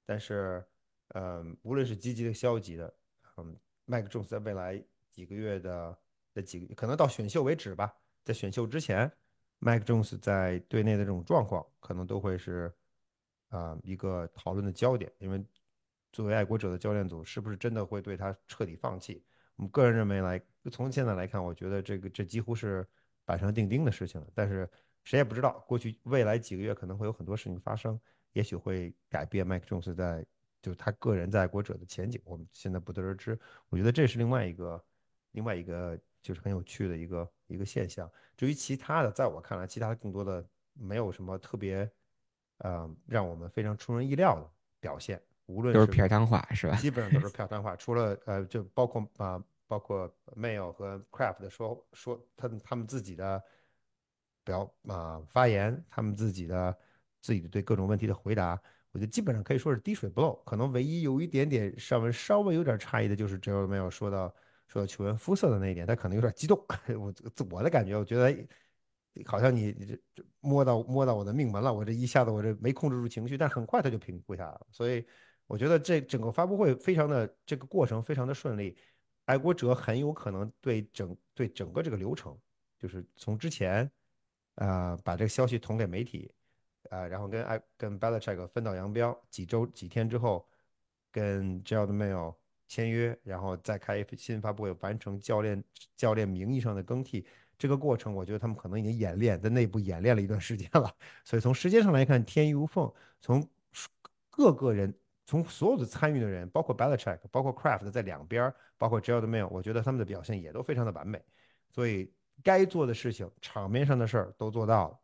[0.04, 0.62] 但是，
[1.08, 2.92] 呃、无论是积极的、消极的，
[3.36, 5.98] 嗯，，Mike Jones 在未来几个月的
[6.34, 9.10] 的几个，可能到选秀为止吧，在选秀之前
[9.60, 12.70] ，，Mike Jones 在队内的这种状况，可能都会是
[13.48, 15.10] 啊、一个讨论的焦点。
[15.18, 15.42] 因为
[16.12, 19.24] 作为爱国者的教练组，是不是真的会对他彻底放弃？
[19.56, 22.86] 我们个人认为来，从现在来看，我觉得这个这几乎是
[23.24, 24.26] 板上钉钉的事情了。
[24.34, 24.68] 但是
[25.04, 27.98] 谁也不知道，过去未来几个月可能会有很多事情发生，
[28.32, 30.24] 也许会改变麦克琼斯在
[30.60, 33.38] 就是他个人在爱国者的前景，我们现在不得而知。
[33.68, 34.84] 我觉得这是另外一个
[35.32, 38.10] 另外一个就是很有趣的一个一个现象。
[38.36, 41.90] 至于其他的，在我看来，其他的更多的没有什么特别，
[42.58, 45.20] 呃，让我们非常出人意料的表现。
[45.52, 46.76] 无论是都是片儿汤话是吧？
[46.76, 53.42] 基本上都是 片儿汤话，除了呃，就包括啊、呃包括 Mail 和 Craft 说说他他们自己的
[54.44, 56.78] 表啊、呃发言，他们自己的
[57.22, 58.60] 自己的对各种问题的回答，
[58.90, 60.34] 我觉得基本上可以说是滴水不漏。
[60.44, 64.34] 可能唯一有一点点上文稍微有点差异的，就是 Joel Mail 说到
[64.68, 66.62] 说到球员肤色的那一点，他可能有点激动。
[66.98, 67.14] 我
[67.50, 68.46] 我的感觉，我觉得
[69.24, 74.66] 好像你这这摸到摸到我的命门了，我这一下子我这没控制住情绪，但很快他就平复下来了。
[74.70, 75.06] 所以
[75.52, 78.74] 我觉得这整个发布会非常的这个过程非常的顺利，
[79.26, 82.34] 爱国者很有可能对整对整个这个流程，
[82.78, 83.90] 就是从之前、
[84.54, 86.32] 呃把这个消息捅给媒体，
[86.88, 90.48] 啊、呃然后跟爱跟 Belichick 分道扬镳，几周几天之后
[91.10, 92.34] 跟 Gerald Mayo
[92.66, 95.62] 签约，然后再开新发布会，完成教练
[95.94, 97.26] 教练名义上的更替。
[97.58, 100.90] 这个过程，我觉得他们可能已经演练，在内部演练了一段时间了。
[101.24, 102.90] 所以从时间上来看，天衣无缝。
[103.20, 103.46] 从
[104.30, 104.92] 各个人，
[105.24, 111.22] 从所有的参与的人，包括 Belichick，包括 Craft 在两边包括 Gerald Mayo，我觉得他们的表现也都非常的完美。
[111.70, 114.98] 所以该做的事情，场面上的事儿都做到了，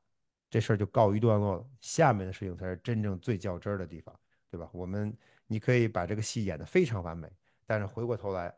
[0.50, 1.66] 这事儿就告一段落了。
[1.81, 4.14] 下面的事情才是真正最较真儿的地方，
[4.50, 4.68] 对吧？
[4.72, 7.31] 我们你可以把这个戏演得非常完美，
[7.64, 8.54] 但是回过头来，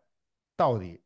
[0.56, 1.00] 到底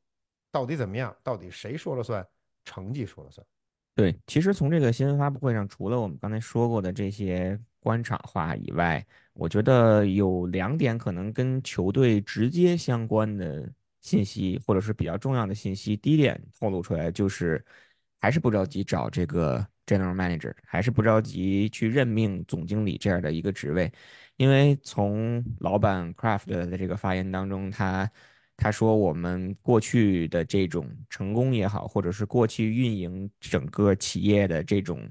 [0.50, 1.14] 到底怎么样？
[1.22, 2.26] 到底谁说了算？
[2.64, 3.46] 成绩说了算。
[3.94, 13.70] 对，其实从这个新闻发布会上，除了我们刚才说过的这些官场化以外，我觉得有两点可能跟球队直接相关的
[14.00, 15.94] 信息，或者是比较重要的信息。
[15.96, 17.62] 第一点透露出来就是，
[18.20, 23.92] 还是不着急找这个 general manager，还是不着急去任命总经理这样的一个职位，
[24.36, 28.10] 因为从老板 Craft 的这个发言当中，他
[28.56, 35.06] 他说我们过去的这种成功也好，或者是过去运营整个企业的这种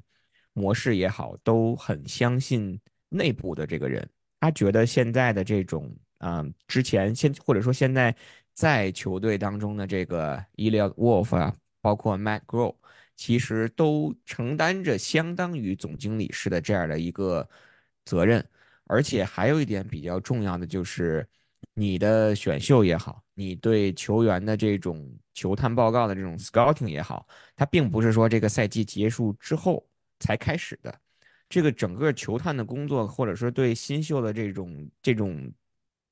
[0.54, 4.08] 模式也好，都很相信内部的这个人。
[4.40, 8.16] 他觉得现在的这种，嗯，之前现或者说现在
[8.54, 12.76] 在球队当中的这个 Eliot Wolf 啊，包括 Matt Groh，
[13.16, 17.48] 其实都承担着相当于总经理式的这样的一个
[18.06, 18.46] 责任。
[18.86, 21.26] 而且还有一点比较重要的就是，
[21.74, 29.84] 你的选秀也好，你对球员的这种球探报告的这种 scouting 也好，它并不是说这个赛季结束之后
[30.24, 30.98] 才开始的。
[31.50, 35.54] 这个整个球探的工作，或者说对新秀的这种这种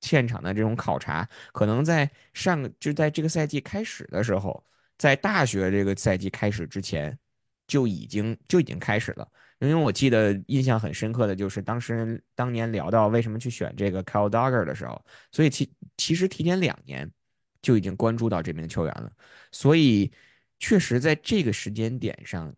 [0.01, 4.63] 现场的这种考察，可能在上就在这个赛季开始的时候，
[4.97, 7.17] 在大学这个赛季开始之前，
[7.65, 9.27] 就已经就已经开始了。
[9.59, 17.09] 因为我记得印象很深刻的就是当时当年聊到为什么去选这个 Kyle Duggar 的时候，所以其其实提前两年
[17.61, 19.11] 就已经关注到这名球员了，
[19.51, 20.11] 所以
[20.59, 22.53] 确实在这个时间点上，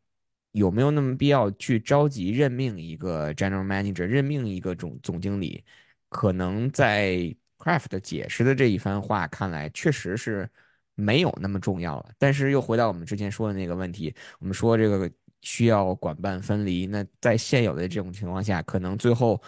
[0.54, 5.64] 有没有那么必要去着急任命一个 General Manager，任命一个总总经理？
[6.10, 10.50] 可能在 Craft 解释的这一番话看来，确实是
[10.96, 12.12] 没有那么重要了。
[12.20, 15.10] 但是又回到我们之前说的那个问题，我们说这个
[15.42, 19.42] 需要管办分离，那在现有的这种情况下，可能最后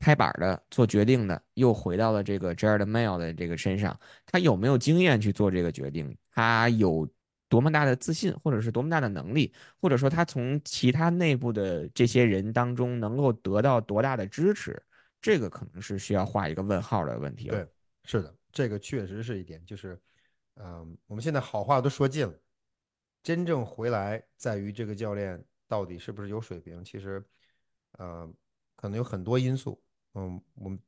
[0.00, 6.16] 拍板的做决定的又回到了这个 Jared Mail 的这个身上，他有没有经验去做这个决定？
[6.32, 7.08] 他有
[7.48, 14.80] 多么大的自信，或者是多么大的能力，或者说他从其他内部的这些人当中能够得到多大的支持，
[15.20, 17.56] 这个可能是需要画一个问号的问题了。
[17.56, 17.68] 对，
[18.04, 19.98] 是的，这个确实是一点，就是，
[20.56, 22.34] 嗯，我们现在好话都说尽了，
[23.22, 26.84] 真正回来在于这个教练到底是不是有水平。
[26.84, 27.24] 其实，
[27.92, 28.30] 呃，
[28.76, 29.82] 可能有很多因素。
[30.14, 30.78] 嗯，我们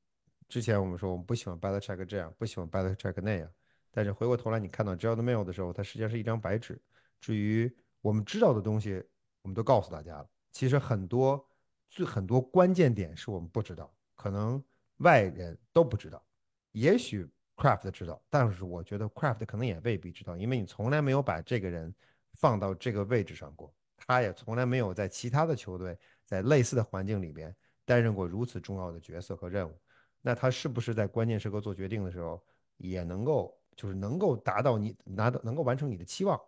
[0.49, 3.51] 之前我们说我们不喜欢 Belichick 这样，不喜欢 Belichick 那样，
[3.91, 6.81] 但是回过头来你看到 Gerald Mail 的时候，它实际上是一张白纸。
[7.21, 9.03] 至于我们知道的东西，
[9.43, 10.29] 我们都告诉大家了。
[10.53, 11.45] 其实很多
[11.89, 14.63] 最很多关键点是我们不知道，可能
[14.99, 16.25] 外人都不知道。
[16.73, 21.95] 也许 Craft 知道，但是我觉得 Craft 可能也未必知道，因为你从来没有把这个人
[22.35, 29.79] 放到这个位置上过，他也从来没有在其他的球队在类似的环境里边担任过如此重要的角色和任务。
[30.23, 32.43] 那他是不是在关键时刻做决定的时候
[32.77, 36.39] 也能够就是能够达到你拿到能够完成你的期望？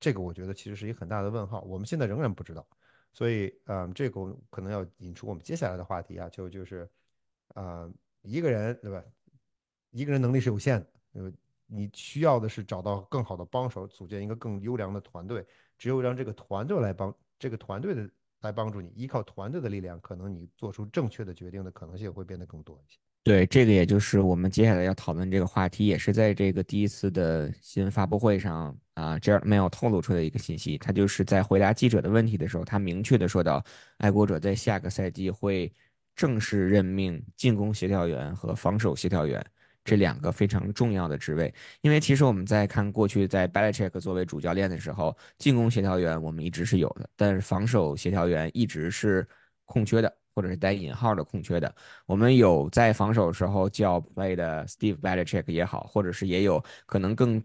[0.00, 2.66] 这个我觉得其实是一个很大的问号，我们现在仍然不知道。
[3.12, 6.88] 所以，嗯，这个可能要引出我们接下来的话题啊，就就是，
[7.48, 7.86] 啊，
[8.22, 9.04] 一个人对吧？
[9.90, 11.30] 一个人能力是有限的，呃，
[11.66, 15.46] 你需要的是找到更好的帮手，组建一个更优良的团队。
[15.76, 22.98] 只有让这个团队来帮这个团队的来帮助你，依靠团队的力量，可能你做出正确的决定的可能性会变得更多一些。
[23.28, 30.78] 对，这个也就是我们接下来要讨论这个话题，也是在这个第一次的新闻发布会上啊，Jared Mayo 透露出的一个信息。
[30.78, 33.62] 他就是在回答记者的问题的时候，他明确的说到，
[33.98, 35.70] 爱国者在下个赛季会
[36.16, 39.44] 正式任命进攻协调员和防守协调员。
[39.84, 49.28] 这两个非常重要的职位，因为其实我们在看过去在 Belichick 作为主教练的时候，进攻协调员我们一直是有的，但是防守协调员一直是
[49.66, 51.74] 空缺的，或者是带引号的空缺的。
[52.06, 57.42] 我们有在防守时候叫 play 的 Steve Belichick 也好，或者是也有可能更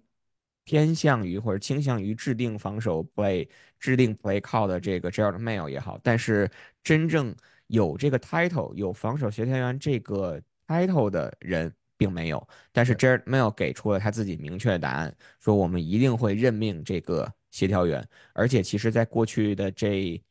[0.63, 6.47] 偏向于或者倾向于制定防守 play、制定 play call 的这个 Gerald Mayo 也好，但是
[6.83, 11.73] 真正有这个 title 有防守协调员这个 title 的人。
[11.95, 20.21] 并没有，但是 Jared Mail 给出了他自己明确的答案，说我们一定会任命这个协调员，而且其实，在过去的这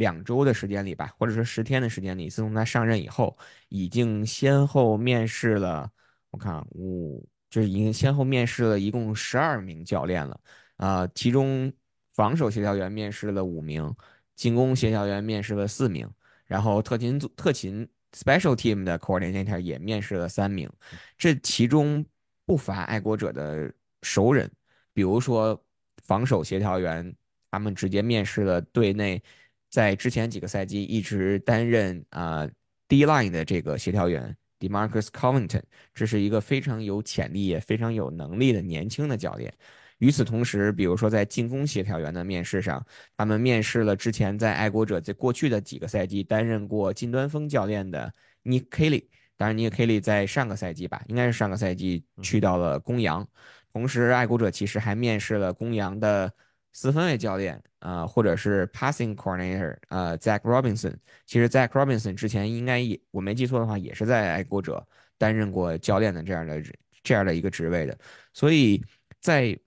[0.00, 3.36] 两周的时间里吧，或者说十天的时间里，自从他上任以后，
[3.68, 5.92] 已经先后面试了，
[6.30, 10.40] 我看五，就是已经先后面试了一共十二名教练了，
[10.78, 11.70] 啊，其中
[12.12, 13.94] 防守协调员面试了五名，
[14.34, 16.08] 进攻协调员面试了四名，
[16.46, 17.86] 然后特勤组特勤。
[18.12, 20.68] Special Team 的 Coordinator 也面试了三名，
[21.16, 22.04] 这其中
[22.44, 24.50] 不乏爱国者的熟人，
[24.92, 25.64] 比如说
[26.02, 27.14] 防守协调员，
[27.52, 29.22] 他们直接面试了队内
[29.70, 32.48] 在之前几个赛季一直担任啊
[32.88, 35.62] D Line 的这个协调员 Demarcus Covington，
[35.94, 39.52] 这是一个非常有潜力也非常有能力的年轻的教练。
[39.98, 42.84] 与此同时，比如说在进攻协调员的面试上，
[43.16, 48.12] 他们面试了之前在爱国者在过去的几个赛季担任过近端锋教练的
[48.44, 49.04] Nick Kelly。
[49.36, 53.26] 当然，Nick Kelly 在上个赛季吧，应该是上个赛季去到了公羊。
[53.72, 56.32] 同时，爱国者其实还面试了公羊的
[56.72, 60.94] 四分卫教练，呃，或者是 Passing Coordinator，呃，Zach Robinson。
[61.26, 64.86] 其实 Zach Robinson 之前应该也我没记错的话，也是在爱国者
[65.18, 66.62] 担任过教练的这样的
[67.02, 67.98] 这样的一个职位的。
[68.32, 68.82] 所以
[69.20, 69.58] 在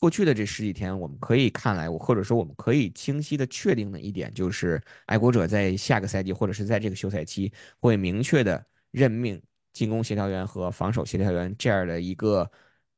[0.00, 12.48] 过去的这十几天，我们可以看来，或者说我们可以清晰的确定的一点，就是爱国者在下个赛季或者是在这个休赛期会明确的任命进攻协调员和防守协调员这样的一个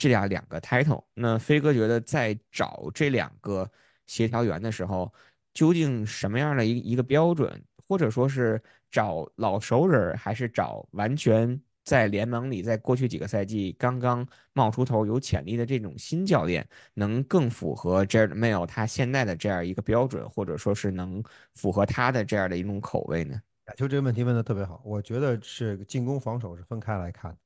[0.00, 1.04] 这样两个 title。
[1.14, 3.70] 那飞哥觉得在找这两个
[4.06, 5.12] 协调员的时候，
[5.54, 8.60] 究竟什么样的一一个标准，或者说是
[8.90, 11.60] 找老熟人，还是找完全？
[11.82, 21.24] 在联盟里，在过去几个赛季刚刚冒出头、有潜力的这种新教练，能更符合 Jared Mayo 他现在的这样一个标准，或者说是能
[21.54, 23.40] 符合他的这样的一种口味呢？
[23.76, 27.36] 就这个问题问的特别好，我觉得是进攻防守是分开来看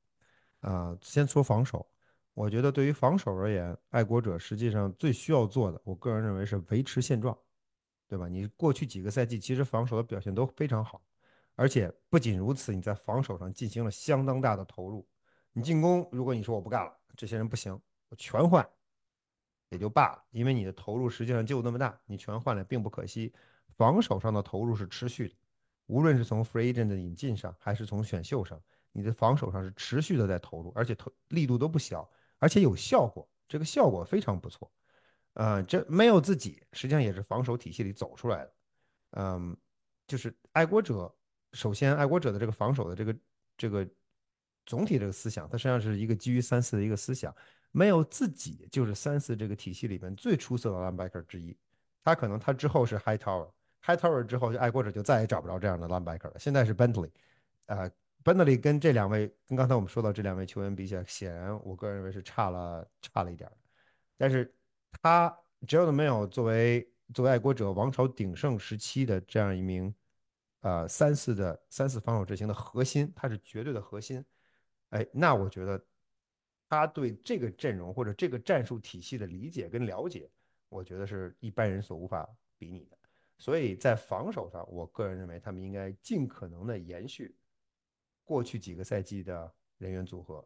[0.59, 1.87] 啊，先说防守，
[2.35, 7.35] 我觉得对于防守而言，爱国者实际上最需要做的，我个人认为是维持现状，
[8.07, 8.27] 对吧？
[8.27, 11.01] 你过去几个赛季其实防守的表现都非常好。
[11.55, 15.07] 而且不仅如此，你在防守上进行了相当大的投入。
[15.53, 17.79] 你进攻，如果你说我不干了，这些人不行，
[18.09, 18.67] 我全换
[19.69, 23.33] 也就罢了，因为你的投入实际上就那么大，你全换了并不可惜。
[23.77, 25.35] 防守上的投入是持续的，
[25.85, 28.61] 无论是从 free agent 的引进上，还是从选秀上，
[28.91, 32.09] 你的防守上是持续的在投入，而且投力度都不小，
[32.39, 34.71] 而且有效果，这个效果非常不错。
[35.33, 38.53] 呃，这没有自己，实际上也是防守体系里走出来的。
[39.11, 39.55] 嗯，
[40.07, 41.13] 就是爱国者。
[41.53, 43.15] 首先，爱国者的这个防守的这个
[43.55, 43.87] 这个
[44.65, 47.33] 总体这个思想，它实际上是一个基于三四的一个思想。
[47.71, 51.55] 没有自己就是三四这个体系里面最出色的 linebacker 之一。
[52.03, 56.39] 他可能他之后是 High Tower，High Tower 之后就，爱国者就再也找不着这样的 linebacker 了。
[56.39, 57.09] 现在是 Bentley，
[57.67, 57.89] 呃
[58.25, 63.47] 班德利跟这两位，跟刚才我们说到这两位球员比起来，显然我个人认为是差了差了一点。
[64.17, 64.51] 但是
[64.99, 65.29] 他
[65.67, 69.93] Gerald Mayo 作为作为爱国者王朝鼎盛时期的这样一名
[70.61, 74.25] 呃三四的三四防守阵型的核心，他是绝对的核心。
[74.89, 75.79] 哎，那我觉得
[76.67, 80.27] 他对这个阵容或者这个战术体系的理解跟了解。
[80.67, 82.97] 我觉得是一般人所无法比拟的，
[83.37, 87.35] 所以在防守上，我个人认为他们应该尽可能的延续
[88.25, 90.45] 过去几个赛季的人员组合。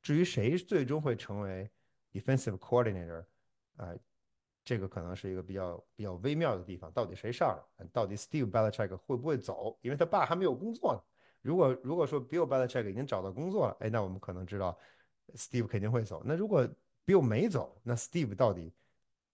[0.00, 1.68] 至于谁最终会成为
[2.12, 3.24] defensive coordinator，
[3.76, 3.92] 啊，
[4.64, 6.92] 这个可能是一个比较比较微妙的地方。
[6.92, 7.86] 到底谁上来？
[7.92, 9.76] 到底 Steve Belichick 会不会走？
[9.80, 11.00] 因为他爸还没有工作呢。
[11.42, 14.78] 如果如果说 Bill Belichick 已经找到工作了，哎，那我们可能知道
[15.34, 16.22] Steve 肯定会走。
[16.24, 16.68] 那如果
[17.04, 18.72] Bill 没走，那 Steve 到底？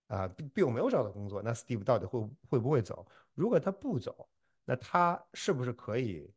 [0.07, 2.19] 啊，Bill 没有找到工作，那 Steve 到底会
[2.49, 3.07] 会不会走？
[3.33, 4.27] 如果他不走，
[4.65, 6.29] 那他是不是可以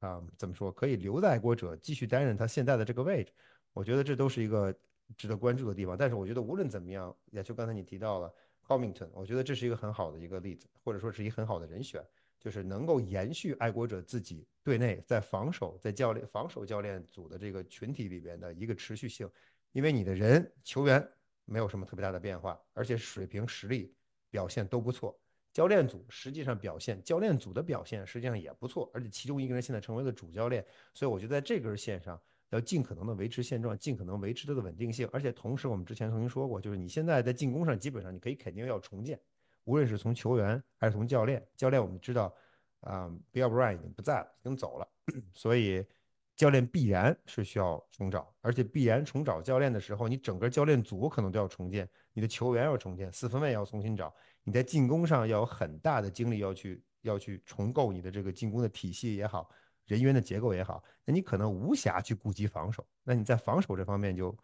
[0.00, 0.22] 啊？
[0.36, 0.70] 怎么说？
[0.72, 3.32] 可以留在爱国者继续担任他现在的这个位置？
[3.72, 4.74] 我觉得这都是一个
[5.16, 5.96] 值得关注的地方。
[5.96, 8.34] 但是我觉得无论怎么样，也就刚才你提到了
[8.66, 12.04] Compton，我觉得这是一个很好的一个例子，或者说是一个很好的人选，
[12.38, 19.30] 就是能够延续爱国者自己队内在防守在教练防守教练组的这个群体里边的一个持续性，
[19.72, 21.08] 因为你的人球员。
[21.46, 23.92] 没有什么特别大的变化，而且水平、实力
[24.30, 25.18] 表现都不错。
[25.52, 32.20] 教练组实际上表现，教练组的表现实际上也不错，而且其中一个人现在成为了主教练，所以我觉得在这根线上
[32.50, 35.08] 要尽可能的维持现状，尽可能维持它的稳定性。
[35.12, 39.18] 而且同时，我们之前曾经说过，就是你现在在进攻上基本上你可以肯定要重建，
[39.64, 41.44] 无论是从球员还是从教练。
[41.56, 42.34] 教练我们知道，
[42.80, 44.88] 啊，Bill O'Brien 已经不在了，已经走了，
[45.34, 45.84] 所以。
[46.36, 54.14] 教练必然是需要重找，而且必然重找教练的时候，你整个教练组可能都要重建，你的球员要重建，四分卫要重新找，
[54.44, 59.50] 你在进攻上要有很大的精力要去要去重构你的这个进攻的体系也好，
[59.86, 64.36] 人员的结构也好，那你可能无暇去顾及防守，那你在防守这方面就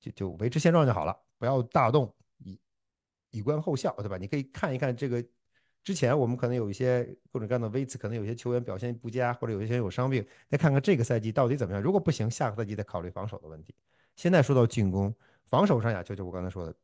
[0.00, 2.60] 就就维持现状就好了，不要大动，以
[3.30, 4.16] 以观后效，对吧？
[4.16, 5.24] 你可以看一看这个。
[5.82, 11.82] 之前我们可能有一些各种各样的微词，可能有些球员表现不佳，或者有一些有伤病，再看看这个赛季到底怎么样。
[11.82, 13.74] 如果不行，下个赛季再考虑防守的问题。
[14.16, 15.14] 现在说到进攻，
[15.44, 16.74] 防守上呀，就就我刚才说的，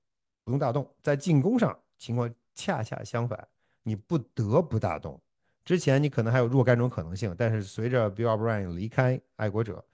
[0.45, 0.87] 不用大动。
[1.03, 3.47] 在进攻上情况恰恰相反，
[3.85, 5.23] 你不得不大动。
[5.65, 9.85] 之前你可能还有若干种可能性，但是随着 Bill O'Brien 离开爱国者，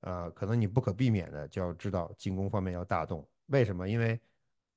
[0.00, 3.26] 呃，可能你不可避免的就要知道进攻方面要大动。
[3.46, 3.88] 为什么？
[3.88, 4.20] 因为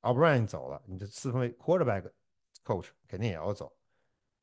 [0.01, 2.09] O'Brien 走了，你的四分卫 Quarterback。
[2.63, 3.71] coach 肯定也要走，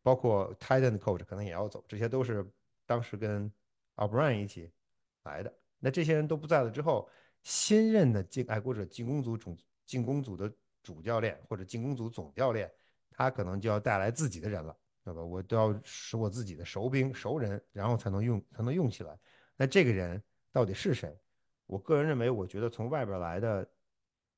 [0.00, 2.48] 包括 Titan coach 可能也要走，这些都是
[2.86, 3.50] 当时跟
[3.96, 4.70] O'Brien 一起
[5.24, 5.52] 来的。
[5.80, 7.10] 那这些人都不在了之后，
[7.42, 10.48] 新任的进爱国者进攻组总进攻组的
[10.82, 12.70] 主教练或者进攻组总教练，
[13.10, 15.22] 他可能就要带来自己的人了，对吧？
[15.22, 19.18] 我都要使我自己的熟兵熟人，然后才能用才能用起来。
[19.56, 21.16] 那这个人到底是谁？
[21.66, 23.68] 我个人认为，我觉得从外边来的。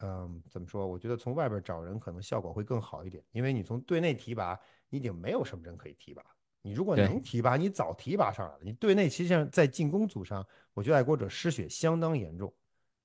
[0.01, 0.87] 嗯，怎么说？
[0.87, 4.59] 我觉得从外边找人可能效果会更好一点，因为你从队内提拔，
[4.91, 6.23] 你已经没有什么人可以提拔。
[6.61, 8.61] 你如果能提拔，你早提拔上来了。
[8.63, 12.53] 你队内实际上在进攻组上，我觉得爱国者失血相当严重，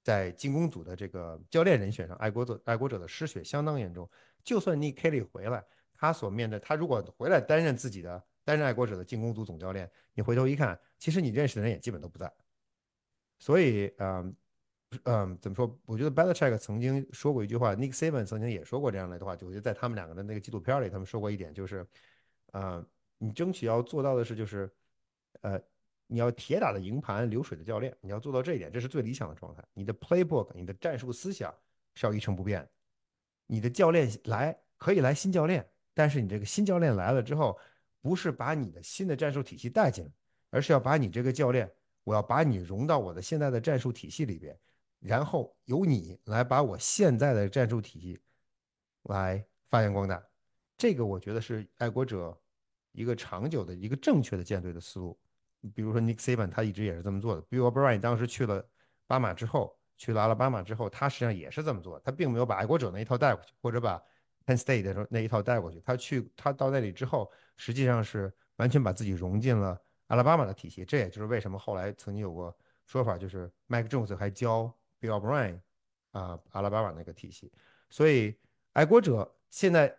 [0.03, 4.09] 在进攻组的这个教练人选上，爱国者爱国者的失血相当严重。
[4.43, 12.31] 就算 Nick Kelly 回来，他所面对，他如果回来担任自己的担任爱国者的进攻组总教练，你回头一看，其实你认识的人也基本都不在。
[13.39, 14.35] 所以，嗯。
[15.03, 15.79] 嗯，怎么说？
[15.85, 21.85] 我觉得 Belichick 曾经说过一句话，Nick Saban 曾经也说过这样的话，就我觉得在他们两个的那个纪录片里，他们说过一点，就是，
[22.53, 22.83] 啊，
[23.19, 24.67] 你争取要做到的是，就是，
[25.41, 25.61] 呃，
[26.11, 29.63] 你要铁打的营盘流水的教练，你要做到这一点，这是最理想的状态。
[29.75, 31.53] 你的 playbook，你的战术思想
[31.93, 32.67] 是要一成不变。
[33.45, 37.55] 你的教练来可以来新教练，但是你这个新教练来了之后，
[38.01, 40.11] 不是把你的新的战术体系带进来，
[40.49, 41.71] 而是要把你这个教练，
[42.03, 44.59] 我要把你融到我的现在的战术体系里边。
[44.99, 48.19] 然后由你来把我现在的战术体系
[49.03, 50.21] 来发扬光大，
[50.75, 52.35] 这个我觉得是爱国者
[52.93, 55.15] 一个长久的一个正确的舰队的思路。
[55.73, 57.41] 比如说 Nick Saban 他一直也是这么做的。
[57.43, 58.65] Bill O'Brien 当时去了
[59.07, 64.01] 巴马之后，去了阿拉巴马之后，他实际上也是这么做，他并没有把爱国者那一套带过去，或者把
[64.45, 65.81] Penn State 的那一套带过去。
[65.81, 70.85] 他去他到那里之后，实际上是完全把自己融进了阿拉巴马的体系。
[70.85, 72.55] 这也就是为什么后来曾经有过
[72.85, 74.73] 说法，就是 Mike Jones 还教。
[75.01, 75.61] Bill O'Brien
[76.11, 77.49] 啊，阿拉巴马那个体系，
[77.89, 78.37] 所以
[78.73, 79.97] 爱国者现在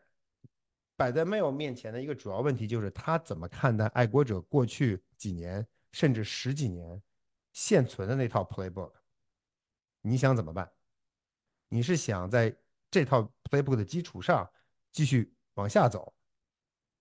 [0.94, 7.02] 摆在 Mail 面前的一个主要问题就是他怎么看待爱国者过去几年甚至十几年
[7.52, 8.90] 现存的那套 playbook，
[10.00, 10.72] 你想怎么办？
[11.68, 12.56] 你是想在
[12.90, 14.50] 这套 playbook 的基础上
[14.90, 16.14] 继续往下走，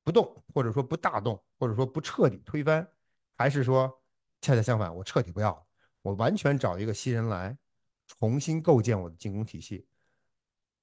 [0.03, 2.85] 不动，或者说不大动，或者说不彻底推翻，
[3.37, 4.03] 还是说
[4.41, 5.65] 恰恰相反，我彻底不要，
[6.01, 7.57] 我完全找一个新人来
[8.05, 9.87] 重新构建我的进攻体系？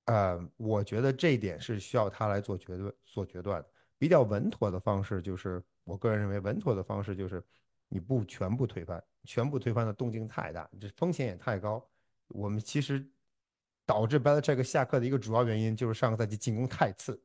[0.06, 3.62] 呃，我觉得这一点是需要他来做决断、做决断。
[3.98, 7.42] 比较稳妥的方式就是，我个人认为稳妥的方式就是，
[7.88, 11.88] 你不全部推翻，全部推翻的动静太大，这风险也太高。
[12.26, 13.08] 我们其实
[13.86, 17.22] 导致 Belichick 下课的一个主要原因就是上个赛季进攻太次。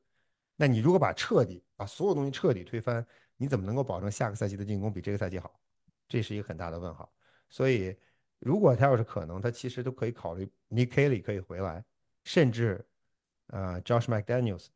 [0.55, 3.03] 那你如果把彻底把所有东西彻底推翻，
[3.35, 5.59] 你怎么能够保证下个赛季的进攻比这个赛季好？
[6.07, 7.11] 这是一个很大的问号。
[7.49, 7.97] 所以，
[8.37, 11.83] 如果他要是可能，他其实都可以考虑 Nick Kelly 可以回来，
[12.25, 12.85] 甚至
[13.47, 14.67] 呃 Josh McDaniels。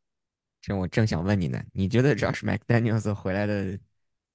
[0.66, 3.78] 这我正想问你呢，你觉得 Josh McDaniels 回来的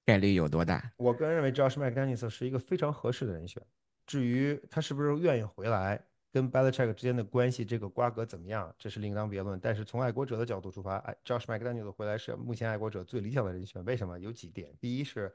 [0.05, 0.93] 概率有多大？
[0.95, 3.61] 我个人认为 Josh McDaniels 是一个非常合适的人选。
[4.07, 6.01] 至于他是不是愿意回来，
[6.31, 9.59] 跟 Belichick 之间的关系这个瓜葛怎么样，这是另当别论。
[9.59, 13.83] 但是从爱国者的角度出发，哎，Josh McDaniels 回来是目前爱国者最理想的人选。
[13.83, 14.17] 为什么？
[14.17, 14.73] 有几点。
[14.79, 15.29] 第一是，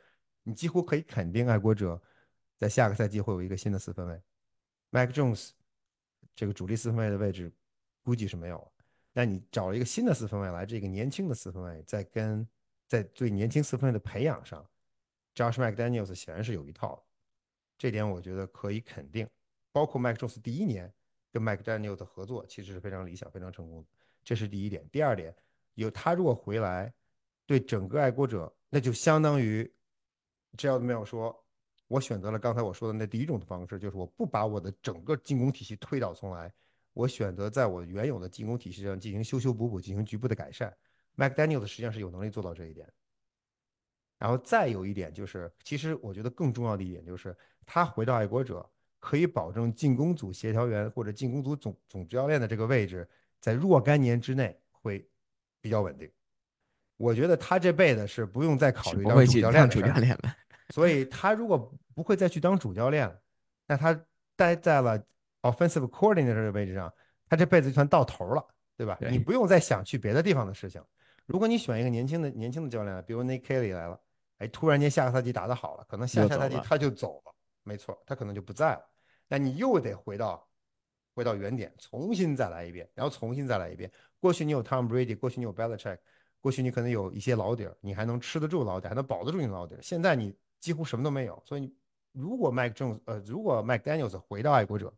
[0.44, 2.00] 你几乎可以肯定爱国者
[2.56, 4.18] 在下个赛季会有一个新的四分卫
[4.88, 5.50] ，Mac Jones
[6.34, 7.52] 这个主力四分卫的位置
[8.02, 8.72] 估计是没有了。
[9.18, 12.46] 那你找了一个新的四分卫来，这个年轻的四分卫在跟
[12.86, 14.62] 在对年轻四分卫的培养上
[15.34, 17.02] ，Josh McDaniels 显然是有一套，
[17.78, 19.26] 这点我觉得可以肯定。
[19.72, 20.92] 包括 Mac Jones 第一年
[21.32, 23.88] 跟 McDaniels 的合作其实是非常理想、非常成功的，
[24.22, 24.86] 这是第一点。
[24.92, 25.34] 第二点，
[25.76, 26.92] 有他如果回来，
[27.46, 29.64] 对整个爱国者，那就相当于
[30.58, 31.34] j a 没有说，
[31.88, 36.52] 我选择了刚才我说的那第一种的方式，就是我不把我的整个进攻体系推倒重来。
[36.96, 40.74] 我选择在我原有的进攻体系上进行修修补补，进行局部的改善。
[41.14, 42.90] McDaniel 实际上是有能力做到这一点。
[44.18, 47.36] 然后再有一点就是，其实我觉得更重要的一点就是，
[47.66, 48.66] 他回到爱国者
[48.98, 53.06] 可以保证进攻组协调员或者进攻组总总教练的这个位置，
[53.40, 55.06] 在若干年之内会
[55.60, 56.10] 比较稳定。
[56.96, 60.34] 我觉得他这辈子是不用再考虑当主教练主教练了。
[60.70, 61.58] 所以他如果
[61.94, 63.14] 不会再去当主教练，
[63.66, 64.02] 那他
[64.34, 64.98] 待在了。
[65.50, 66.92] Offensive coordinator 这个位置上，
[67.28, 68.98] 他这辈子就算到头了，对吧？
[69.10, 70.82] 你不用再想去别的地方的事情。
[71.26, 74.00] 如果你选一个年轻的年轻的教练，比如 Nick Kelly 来了，
[74.38, 77.34] 哎，突然间下个赛季打得好了，可能下下赛季他就走了，
[77.64, 78.84] 没错，他可能就不在了。
[79.26, 80.46] 那你又得回到
[81.14, 83.90] 回到原点，重新再来一遍，然后重新再来一遍。
[84.20, 85.98] 过去你有 Tom Brady，过去你有 Belichick，
[86.40, 89.82] 过去你可能有一些老底儿，你还能吃得住老底，还能保得住你老底儿。
[89.82, 91.74] 现在你几乎什么都没有，所以
[92.12, 94.94] 如果 Mike Jones，呃，如果 Mike Daniels 回到爱国者。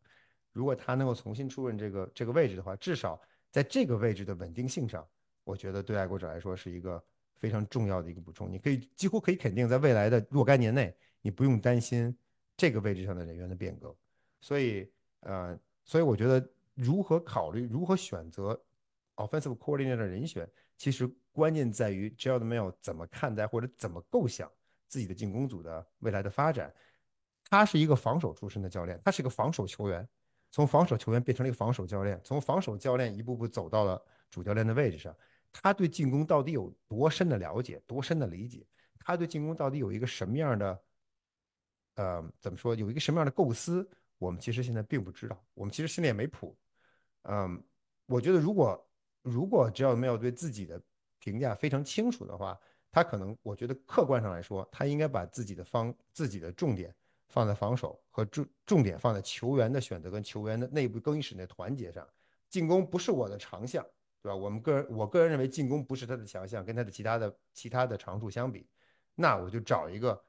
[0.59, 5.06] 如果他能够重新出任这个这个位置的话，至少在这个位置的稳定性上，
[5.44, 7.00] 我觉得对爱国者来说是一个
[7.36, 8.50] 非常重要的一个补充。
[8.50, 10.92] 你可以几乎可以肯定，在未来的若干年内，
[11.22, 12.12] 你不用担心
[12.56, 13.94] 这个位置上的人员的变革。
[14.40, 14.90] 所以，
[15.20, 16.44] 呃，所以我觉得
[16.74, 18.61] 如何考虑、如何选择
[19.14, 24.50] offensive coordinator 的人选，其实关键在于 j e r a l d Mail 怎么看待或者怎么构想
[24.88, 26.74] 自己的进攻组的未来的发展。
[27.48, 30.06] 他是一个防守出身的教练，他是一个防守球员。
[30.51, 35.14] 从防守球员变成了一个防守教练，从防守教练一步步走到了主教练的位置上。
[35.53, 38.66] 他对进攻到底有多深的了解，多深的理解？
[38.99, 40.82] 他对进攻到底有一个什么样的，
[41.94, 42.74] 呃，怎么说？
[42.74, 43.88] 有一个什么样的构思？
[44.18, 46.57] 我们其实现在并不知道，我们其实心里也没谱。
[47.22, 47.62] 嗯，
[48.07, 48.88] 我觉得如果
[49.22, 50.80] 如果只要没有对自己的
[51.18, 52.59] 评价非常清楚的话，
[52.90, 56.94] 他可能，我觉得客观上来说，他应该把自己的方自己的重点。
[57.28, 62.06] 放在防守和重重点放在球员的选择跟球员的内部更衣室那团结上，
[62.48, 63.84] 进攻不是我的长项，
[64.22, 64.34] 对吧？
[64.34, 68.66] 我们个人我个人认为进攻不是他的强项，跟他的其他的其他的长处相比，
[69.14, 70.24] 那我就找一个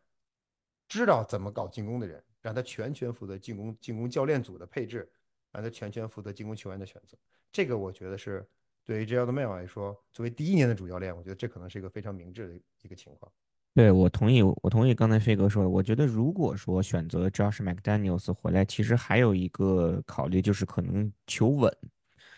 [0.87, 5.09] 知道怎么搞进攻的人，让他全权负责进攻进攻教练组的配置，
[5.51, 7.17] 让他全权负责进攻球员的选择。
[7.51, 8.47] 这个我觉得是
[8.83, 13.31] 对于 j a d Mail 来说，作为第一年的主教练，我觉得这可能是一个非常明智的一个情况。
[13.75, 15.69] 对，我同意，我同意刚才飞哥说的。
[15.69, 21.73] 我觉得，如果说选择 Josh McDaniels 回来，其实还有一个考虑，就是可能求稳，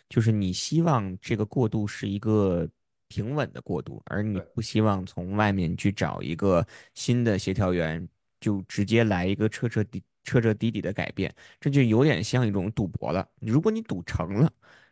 [0.08, 2.70] 就是你希望这个过渡是一个
[3.08, 6.64] 平稳的过渡，而你不希望从外面去找一个
[6.94, 8.08] 新的协调员，
[8.40, 13.28] 就直接来一个彻彻底彻彻底底的改变，这就有点像一种赌博了。
[13.40, 14.52] 如果你赌成了。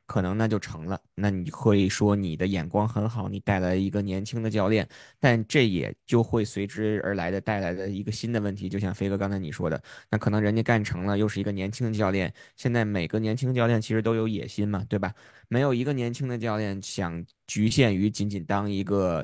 [0.09, 4.89] 可能那就成了，那你会说你的眼光很好，你带来一个年轻的教练，
[5.19, 9.79] 但这也就会随之而来的带来的一个新的问题，就像飞哥刚才你说的，
[10.09, 12.33] 那可能人家干成了，又是一个年轻的教练。
[12.55, 15.13] 现在每个年轻教练其实都有野心嘛，对吧？
[15.47, 19.23] 没有一个年轻的教练想局限于仅仅当一个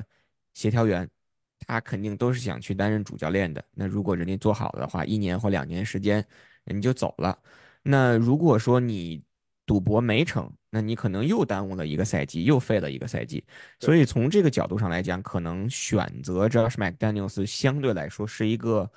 [0.54, 1.08] 协调员，
[1.66, 3.64] 他肯定都是想去担任主教练的。
[3.74, 6.24] 那如果人家做好的话，一年或两年时间，
[6.64, 7.36] 你就走了。
[7.82, 9.20] 那如果说你
[9.66, 13.44] 赌博没成，那你可能又耽误了一个赛季，又废了一个赛季。
[13.80, 18.88] 所，以从这个角度上来讲，可能选择 Josh McDaniels 相对来说是一个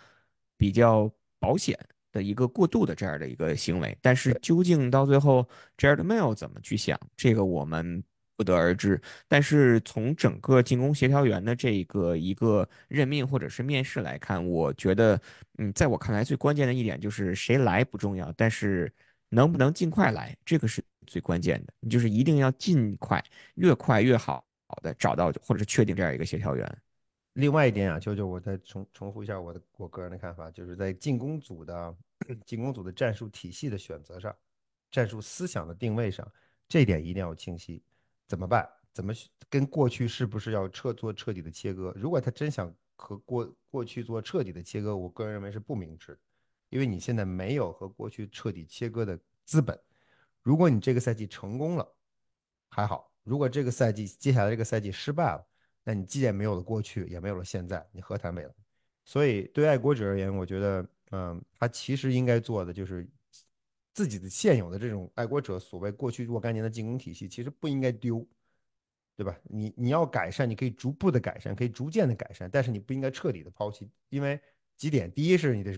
[0.57, 1.75] 比较保险
[2.11, 3.97] 的一个过渡的这样的一个行为。
[3.99, 8.03] 但是究竟到最后 Jared Mail 怎么去想，这个我们
[8.37, 9.01] 不得而知。
[9.27, 15.19] 但是从整个进攻协调员的这个一个任命或者是面试来看，我觉得，
[15.57, 18.93] 嗯，在我看来最关键的一点就是谁来不重要，但是
[19.29, 21.73] 能不能尽快来，这个是最关键的。
[21.79, 23.23] 你就是一定要尽快，
[23.55, 26.81] 越快越好好的找到或者是确定这样一个协调员。
[27.33, 31.95] 另外一点啊，就就我再重重复一下我的我个人的看法，就是在进攻组的
[32.45, 34.35] 进攻组的战术体系的选择上，
[34.91, 36.29] 战术思想的定位上，
[36.67, 37.81] 这点一定要清晰。
[38.27, 38.67] 怎么办？
[38.91, 39.13] 怎么
[39.49, 41.93] 跟过去是不是要彻做彻底的切割？
[41.95, 46.19] 如果他真想和过过去做彻底的切割，我个人认为是不明智的，
[46.69, 49.79] 因为你现在没有和过去彻底切割的资本。
[50.41, 51.95] 如果你这个赛季成功了，
[52.69, 55.45] 还好；如果这个赛季接下来这个赛季失败了，
[55.83, 58.53] 那你既然没有了过去，也没有了现在，你何谈未来？
[59.03, 63.09] 所以对爱国者而言，我觉得，嗯，他其实应该做的就是
[63.93, 68.25] 自己的现有的这种爱国者所谓过去若干年的进攻体系，其实不应该丢，
[69.17, 69.35] 对吧？
[69.43, 74.39] 你你要改善，你可以逐步的改善，可以逐渐的改善，但是你不应该彻底的抛弃，因为
[74.77, 75.77] 几点：第一是你的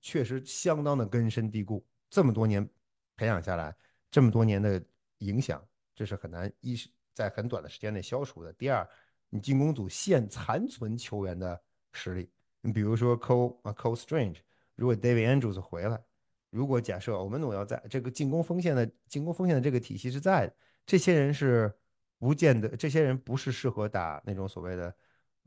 [0.00, 2.68] 确实相当的根深蒂固，这么多年
[3.16, 3.74] 培养下来，
[4.10, 4.82] 这么多年的
[5.18, 5.62] 影响，
[5.94, 6.76] 这是很难一
[7.12, 8.52] 在很短的时间内消除的。
[8.54, 8.88] 第二，
[9.28, 11.60] 你进攻组现残存球员的
[11.92, 12.30] 实力，
[12.60, 14.38] 你比如说 Cole 啊 Cole Strange，
[14.74, 16.02] 如果 David Andrews 回来，
[16.48, 20.54] 如果假设欧文总要在这个进攻锋线的进攻锋线的这个体系是在的，
[20.86, 21.72] 这些人是
[22.18, 24.94] 不见得，这些人不是适合打那种所谓的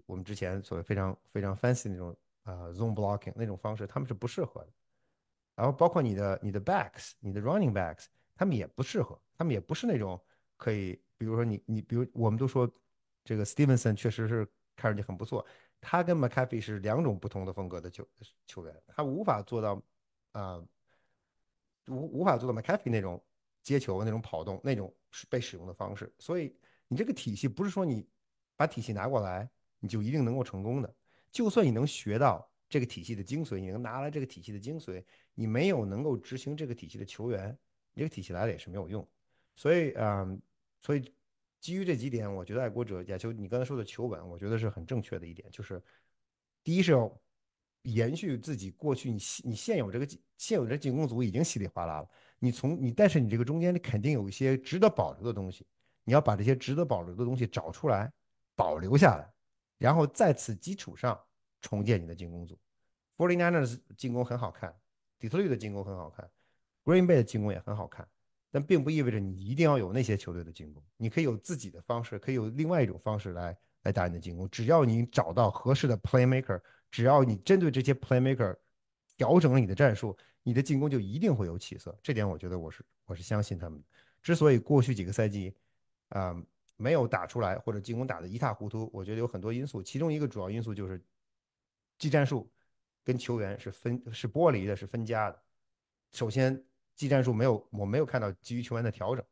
[0.06, 4.70] 我们之前所谓非常非常 fancy 那种啊、呃 zone blocking 那种方式，他们是不适合的。
[5.56, 10.20] 然后包括你的你的 backs，你的 running backs，他们也不适合，他们也不是那种
[10.58, 12.72] 可以，比如说你你比如我们都说
[13.24, 15.46] 这个 Stevenson 确实是看上去很不错，
[15.80, 18.08] 他跟 McCaffey 是两种不同的风格的球
[18.48, 19.76] 球员，他无法做到
[20.32, 20.68] 啊、呃
[21.88, 23.22] 无无法做到 McCaffey 那种
[23.62, 24.94] 接球、那种跑动、那种
[25.30, 26.12] 被使用的方式。
[26.18, 28.08] 所以你这个体系不是说你
[28.56, 30.96] 把体系拿过来，你就一定能够成功的。
[31.34, 35.04] 就算你能学到这个体系的精髓，你能拿来这个体系的精髓，
[35.34, 37.50] 你没有能够执行这个体系的球员，
[37.94, 39.06] 你这个体系来了也是没有用。
[39.56, 40.40] 所以，嗯，
[40.82, 41.14] 所以
[41.60, 45.82] 基于这几点，我觉得爱国者亚球你刚才说的求稳，我觉得是很正确的一点，就是
[46.64, 47.22] 第一是要
[47.82, 50.08] 延续自己过去你你现有这个
[50.38, 55.66] 现有的进攻组已经稀里哗啦了，你从你但是你这个中间肯定有一些值得保留的东西，
[56.04, 58.12] 你要把这些值得保留的东西找出来，
[58.56, 59.33] 保留下来，
[59.84, 61.20] 然后在此基础上
[61.62, 62.58] 重建你的进攻组。
[63.18, 64.74] 49ers 进攻很好看，
[65.20, 66.30] 底特律的进攻很好看
[66.86, 68.08] ，Green Bay 的进攻也很好看，
[68.50, 76.62] 但并不意味着你一定要有那些球队的进攻，你可以有自己的方式，可以有另外一种方式来来打你的进攻，只要你找到合适的 playmaker。
[76.90, 78.56] 只要你针对这些 playmaker
[79.18, 81.98] 调整了你的战术，你的进攻就一定会有起色。
[82.04, 83.86] 这点我觉得我是我是相信他们的。
[84.22, 85.56] 之所以过去几个赛季
[86.10, 86.40] 啊、
[86.76, 91.02] 没有打出来或者进攻打得一塌糊涂，我觉得有很多因素，其中一个主要因素就是
[91.98, 92.52] 技战术
[93.04, 95.42] 跟球员是分是剥离的，是分家的。
[96.12, 96.64] 首先，
[96.96, 99.24] 技战术没有我没有看到基于球员的调整。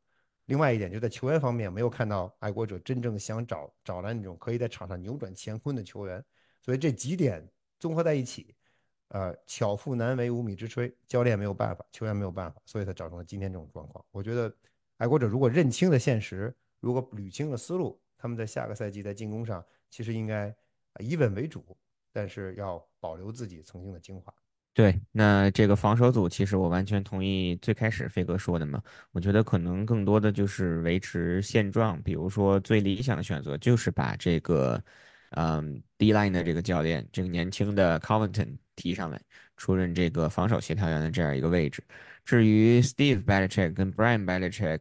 [0.46, 6.24] 另外一点，就在球员方面没有看到爱国者真正想找找来那种可以在场上扭转乾坤的球员。
[6.60, 7.48] 所以这几点
[7.80, 8.56] 综合在一起，
[9.10, 14.04] 呃，巧妇难为无米之炊，教练没有办法，球员没有办法，所以才造成了今天这种状况。
[14.12, 14.54] 我觉得
[14.98, 20.54] 爱国者如果认清了现实，如果捋清了思路，他们在下个赛季在进攻上其实应该
[21.00, 21.78] 以稳为主，
[22.12, 24.34] 但是要保留自己曾经的精华。
[24.74, 34.82] 对，那这个防守组其实我完全同意最开始飞哥说的嘛，我觉得可能更多的就是维持现状，比如说最理想的选择就是把这个，
[35.32, 39.22] 嗯，D line 的这个教练，这个年轻的 Covington 提上来，
[39.58, 41.84] 出任这个防守协调员的这样一个位置。
[42.24, 44.80] 至于 Steve Belichick 跟 Brian Belichick，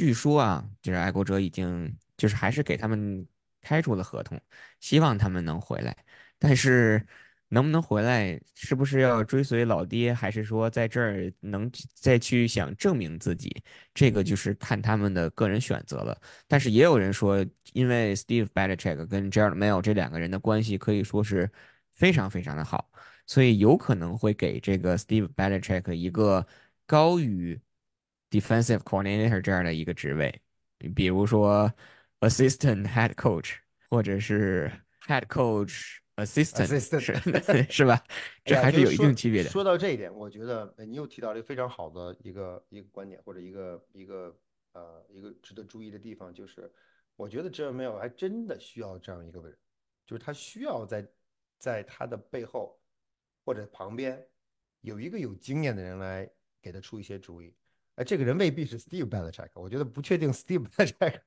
[0.00, 3.26] 据说啊，就是爱国者已经就是还是给他们
[3.60, 4.40] 开出了合同，
[4.80, 5.94] 希望他们能回来，
[6.38, 7.06] 但是。
[7.52, 8.40] 能不能回来？
[8.54, 13.50] 是不是要追随老爹，还是说在这儿能再去想证明自己？
[13.92, 16.16] 这个就是看他们的个人选择了。
[16.46, 21.50] 但是也有人说，因为 Steve Belichick 跟 Jared Mayo 这两个人的关系可以说是
[21.92, 22.88] 非常非常的好，
[23.26, 26.46] 所以有可能会给这个 Steve Belichick 一个
[26.86, 27.60] 高于
[28.30, 30.40] Defensive Coordinator 这样的一个职位，
[30.94, 31.72] 比如说
[32.20, 33.56] Assistant Head Coach，
[33.88, 34.70] 或者是
[35.06, 37.70] head coach assistant 是 assistant。
[37.72, 38.04] 是 吧？
[38.44, 39.50] 这还是有一定区别的。
[39.50, 44.38] 说到这一点，我觉得呃你又提到了一个非常好的一个一个观点，或者一个一个
[44.72, 46.70] 呃一个值得注意的地方，就是
[47.16, 49.56] 我觉得 e r m a l 还真的需要这样一个人，
[50.06, 51.04] 就是他需要在
[51.58, 52.78] 在他的背后
[53.44, 54.24] 或者旁边
[54.82, 56.30] 有一个有经验的人来
[56.62, 57.52] 给他出一些主意。
[58.00, 61.20] 哎，这个人未必是 Steve Belichick，我觉得不确定 Steve Belichick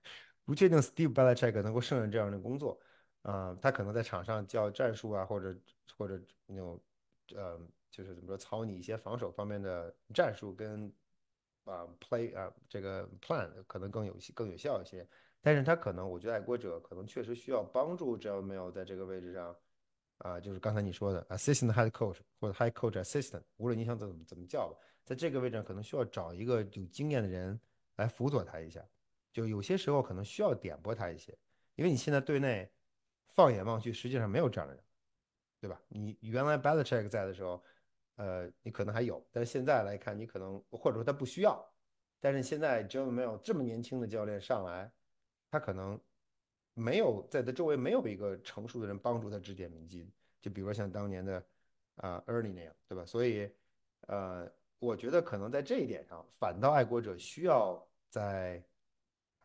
[0.43, 2.79] 不确定 Steve Belichick 能够胜任这样的工作。
[3.21, 5.55] 啊、他可能在场上教战术啊，或者
[5.95, 6.81] 或者那种
[7.35, 7.59] 呃，
[7.91, 10.91] 就是怎么说，操你一些防守方面的战术跟
[11.65, 15.07] 啊、play 啊、这个 plan 可能更有更有效一些。
[15.41, 19.55] 但是他可能，我觉得爱国者可能确实需要帮助 j a m a 在这个位置上
[20.17, 27.59] 啊、就是刚才你说的 assistant head coach 或者 head coach assistant，无论你想怎么怎么叫吧，在这个位置上可能需要找一个有经验的人
[27.97, 28.83] 来辅佐他一下，
[29.31, 31.37] 就有些时候可能需要点拨他一些。
[31.75, 32.71] 因为你现在队内
[33.29, 34.83] 放眼望去，实际上没有这样的人，
[35.59, 35.81] 对吧？
[35.87, 37.63] 你原来 Belichick 在的时候，
[38.15, 41.67] 呃，你可能还有，但是现在来看，你可能或者说他不需要。
[42.19, 44.89] 但是现在 j o 没有这么年轻的教练上来，
[45.49, 45.99] 他可能
[46.73, 50.09] 没有在他周围没有一个成熟的人帮助他指点迷津，
[50.41, 51.43] 就比如说像当年的
[51.95, 53.03] 啊、呃 Ernie 那样，对吧？
[53.05, 53.51] 所以
[54.01, 54.49] 呃，
[54.83, 58.61] 我觉得可能在这一点上，反倒爱国者需要在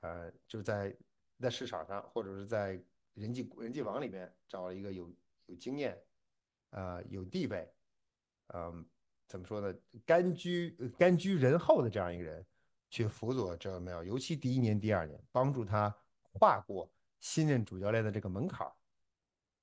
[0.01, 0.97] 呃，就是在
[1.39, 2.83] 在市场上或者是在
[3.15, 5.09] 人际人际网里面找一个有
[5.47, 5.97] 有经验、
[6.71, 7.73] 呃有地位、
[8.49, 8.85] 嗯、
[9.29, 9.73] 怎么说呢，
[10.05, 12.45] 甘居甘居人后的这样一个人
[12.91, 15.95] 去辅佐这个没有，尤其第一年、第二年，帮助他
[16.33, 18.73] 跨过新任主教练的这个门槛儿。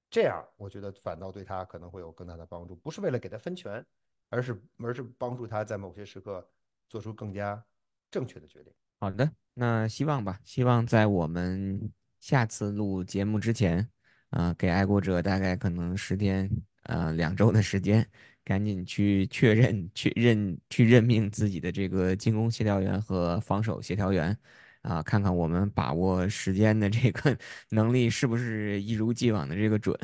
[0.10, 3.86] 这样，我觉得反倒对他可能会有更大的帮助，不是为了给他分权，
[4.30, 6.48] 而是而是帮助他在某些时刻
[6.90, 7.64] 做出更加
[8.10, 8.74] 正确的决定。
[9.00, 13.88] 好的，那希望吧，希望在我们下次录节目之前，
[14.30, 16.50] 啊、给爱国者大概可能十天，
[16.84, 18.08] 呃，两周的时间，
[18.44, 24.36] 赶紧去确认、去认、去任命自己的这个进攻协调员和防守协调员，
[24.82, 27.38] 啊、看看我们把握时间的这个
[27.72, 29.96] 能力是不是一如既往的这个准。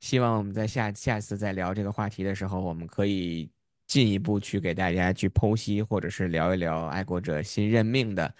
[0.00, 3.50] 希望我们在下下次再聊这个话题的时候，我们可以
[3.86, 8.32] 进一步去给大家去剖析，或者是聊一聊爱国者新任命的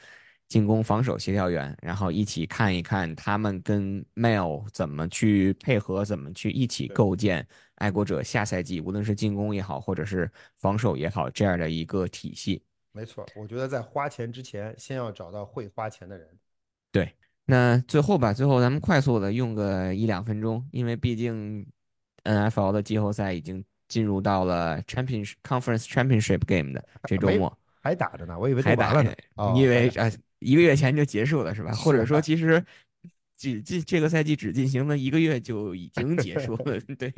[0.47, 12.63] 进攻防守协调员，然后一起看一看他们跟 Mail 怎么去配合，怎么去一起构建爱国者下赛季无论是进攻也好，或者是防守也好这样的一个体系。
[12.93, 16.27] 没错，我觉得在花钱之前，先要找到会花钱的人。
[16.91, 17.15] 对，
[17.51, 21.67] 那最后吧，最后咱们快速的用个一两分钟，因为毕竟
[22.25, 29.17] NFL 的季后赛已经进入到了 Championship Conference Championship Game 的这周末，还打着呢，我以为还打完了呢。
[29.37, 31.73] 哦，你以为还啊一个月前就结束了是吧？
[31.73, 32.63] 或者说其实
[33.39, 37.11] 只进这个赛季只进行了一个月就已经结束了， 对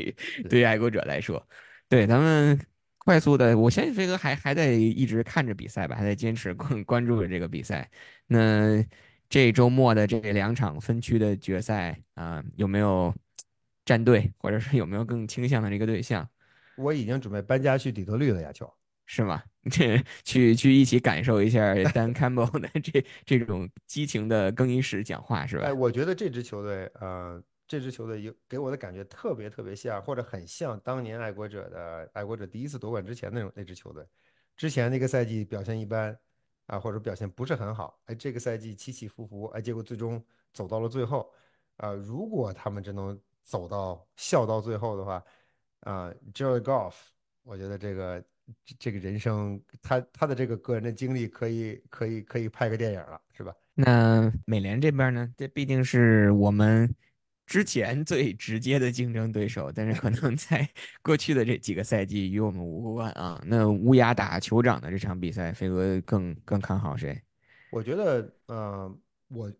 [0.48, 1.44] 对于爱国者来说，
[1.88, 2.56] 对咱们
[2.98, 7.90] 快速的，我相信飞哥还还在一直看着比赛吧，还在坚持关关注着这个比赛。
[8.28, 8.80] 那
[9.30, 13.14] 这周末的这两场分区的决赛啊、有没有
[13.84, 16.28] 战队，或者是有没有更倾向的这个对象？
[16.76, 18.70] 我已经准备搬家去底特律了呀，球。
[19.06, 19.42] 是吗？
[19.70, 25.74] 这去去一起感受一下 Dan Campbell 的这这种激情的更衣室讲话，是吧哎，吧？
[25.74, 34.04] 我觉得这支球队，呃，这支球队有给我的感觉特别特别像，或者很像当年爱国者的爱国者第一次夺冠之前那种那支球队。
[34.56, 36.16] 之前那个赛季表现一般
[36.70, 41.28] 啊，或者表现不是很好，哎，这个赛季起起伏伏，哎，结果最终走到了最后。
[41.78, 45.24] 啊，如果他们真能走到笑到最后的话，
[45.80, 46.92] 啊，Jared Goff，
[47.42, 48.22] 我觉得这个
[48.78, 53.52] 这个人生，他他的这个个人的经历可以可以可以拍个电影了，是吧？
[53.74, 55.32] 那美联这边呢？
[55.36, 56.94] 这毕竟是我们
[57.50, 60.70] 之前最直接的竞争对手，但是可能在
[61.02, 63.42] 过去的这几个赛季与我们无关啊。
[63.44, 67.20] 那乌鸦打酋长的这场比赛，飞哥更更看好谁？
[67.72, 68.96] 我觉得，呃，
[69.26, 69.52] 我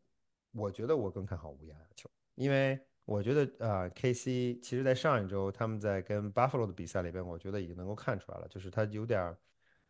[0.53, 9.37] 我觉得我更看好乌鸦球，因为我觉得，呃，KC 其实在上一周他们在跟 Buffalo 的比赛里边，我觉得已经能够看出来了，就是他有点儿，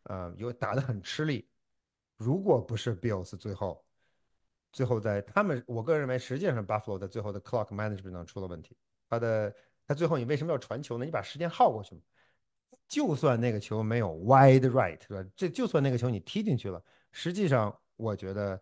[0.05, 1.47] 呃，有打得很吃力。
[2.17, 3.85] 如果不是 Bills 最后
[4.73, 8.77] 最后在他们，我个人认为，实际上 Buffalo 在最后的 clock management 上出了问题。
[9.09, 9.55] 他的
[9.87, 11.05] 他最后你为什么要传球呢？
[11.05, 12.01] 你把时间耗过去嘛。
[12.89, 15.31] 就算那个球没有 wide right，对吧？
[15.37, 18.61] 这就算那个球你踢进去了，实际上我觉得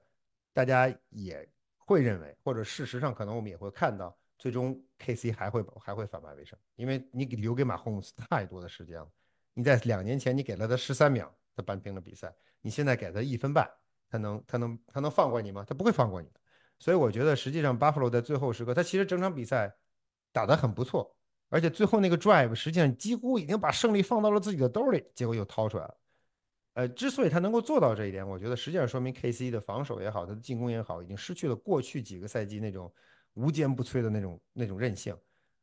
[0.52, 1.48] 大家也
[1.78, 9.10] 会认为，或者事实上可能我们也会看到，最终 KC 还会还会反败为胜，因为你留给马洪斯 太多的时间了。
[9.54, 13.66] 你在两年前你给了他十三秒，他扳平了比赛，你现在给他一分半，
[14.08, 15.64] 他能他能他能放过你吗？
[15.66, 16.40] 他不会放过你的。
[16.78, 19.74] 所以我觉得实际上 Buffalo 在最后时刻，他其实整场比赛
[20.32, 21.16] 打得很不错，
[21.48, 25.98] 而且最后那个 drive 实际上几乎已经把胜利放到了自己的兜里，结果又掏出来了。
[26.74, 32.92] 呃，之所以他能够做到这一点，我觉得实际上说明 KC 的防守也好，他的进攻也好，已经失去了过去几个赛季那种
[33.34, 35.16] 无坚不摧的那种那种韧性，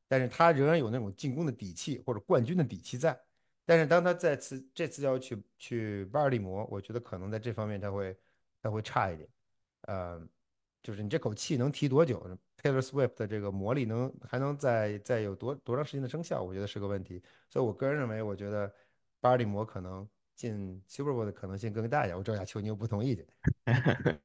[0.09, 3.17] 但是他仍然有那种进攻的底气或者冠军的底气在。
[3.65, 8.13] 但是当他再次这次要去去巴尔的摩，我觉得可能在这方面他会
[8.65, 9.29] 他会差一点。
[9.81, 10.19] 呃，
[10.81, 12.19] 就是你这口气能提多久
[12.59, 16.41] ？Taylor Swift 的这个魔力能还能再再有多多长时间的生效？
[16.41, 17.21] 我觉得是个问题。
[17.47, 18.73] 所以我个人认为，我觉得
[19.21, 22.17] 巴尔的摩可能进 Super Bowl 的可能性更大一点。
[22.17, 23.23] 我赵亚秋，你又不同意见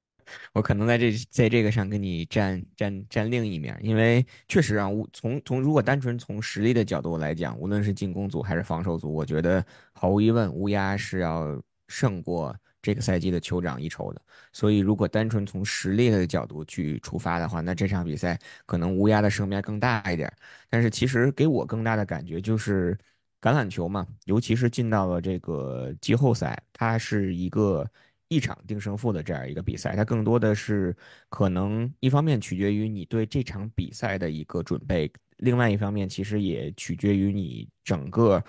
[0.55, 14.23] 我可能在这在这个上跟你站站站另一面，因为确实啊，从从如果单纯从实力的角度来讲，无论是进攻组还是防守组，我觉得毫无疑问，乌鸦是要胜过这个赛季的酋长一筹的。
[14.53, 20.33] 所以，如果单纯从实力的角度去出发的话，那这场比赛可能乌鸦的胜面更大一点。
[20.69, 22.97] 但是，其实给我更大的感觉就是
[23.41, 27.89] 橄榄球嘛，尤其是进到了这个季后赛，它是一个。
[28.33, 30.97] 一场定胜负的这样一个比赛，它更多的是
[31.29, 38.41] 可能一方面取决于你对这场比赛的一个准备，另外一方面其实也取决于你整个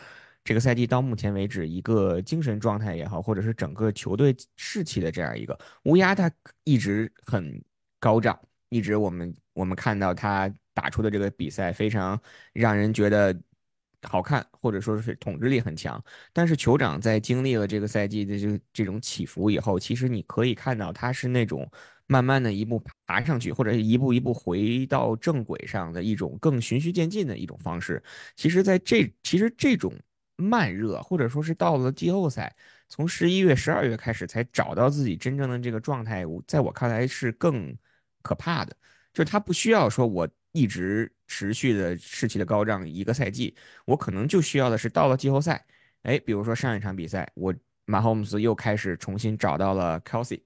[0.44, 5.58] 这个赛季到目前为止一个精神状态也好，或者是整个球队士气的这样一个。
[5.84, 6.32] 乌鸦它
[6.64, 7.64] 一直很
[8.00, 8.40] 高涨，
[8.70, 12.20] 一直我们我们看到他打出的这个比赛非常
[12.54, 13.38] 让人觉得。
[14.10, 21.70] 好看，或者说是统治力很强，但是酋长在经历了这个赛季的这这种起伏以后，其实你可以看到他是那种
[22.08, 28.02] 慢慢的一步爬上去，或者一步一步回到正轨上的一种更循序渐进的一种方式。
[28.36, 29.94] 其实，在这其实这种
[30.36, 32.56] 慢热，或者说是到了季后赛，
[32.88, 37.76] 从十一月、十二月开始才找到自己真正的这个状态，在我看来是更
[38.22, 38.76] 可怕的，
[39.14, 40.28] 就是他不需要说我。
[40.54, 43.56] 一直持续的士气的高涨一个赛季，
[43.86, 45.66] 我可能就需要的是到了季后赛，
[46.04, 47.56] 哎，比如说上一场比赛，我
[47.86, 50.42] 马霍姆斯又开始重新找到了 Kelsey，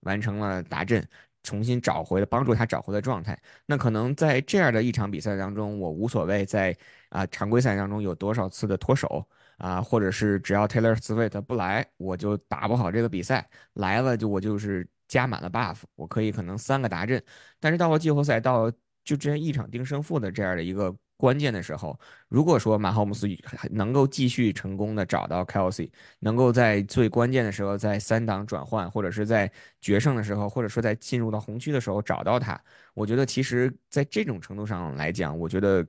[0.00, 1.08] 完成了达阵，
[1.44, 3.40] 重新找回了帮助他找回了状态。
[3.66, 6.76] 那可能在这样的一场比赛当中，我无所谓在
[7.16, 9.26] 啊常规赛当中有多少次的脱手
[9.58, 17.22] 啊，或者是只要 Taylor Swift 不来，我就打不好这个比赛，来了就我就是加满了 buff，我可以可能三个达阵，
[17.60, 18.70] 但是到了季后赛到。
[19.06, 21.96] 就这样一场定胜负的这样的一个关键的时候，
[22.28, 23.28] 如果说马霍姆斯
[23.70, 29.48] 能够继续成功的找到 Kelsey，能够在最关键的时候，在三档转换或者是在
[29.80, 32.60] 决胜的时候，或者说在进入到红区的时候找到他，
[32.94, 35.86] 我觉得其实在这种程度上来讲，我觉得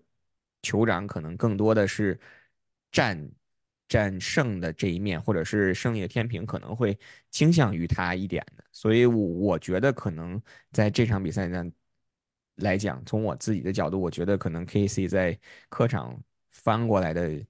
[0.68, 2.20] 酋长可能更多的是
[2.92, 3.30] 战
[3.88, 6.98] 战胜的这一面，或者是胜利的天平可能会
[7.32, 10.42] 倾向于他一点的，所以我我觉得可能
[10.72, 11.72] 在这场比赛上。
[12.62, 15.40] 来讲，从我自己的角度，我觉得可能 KC 在
[15.70, 17.46] 客场翻过来的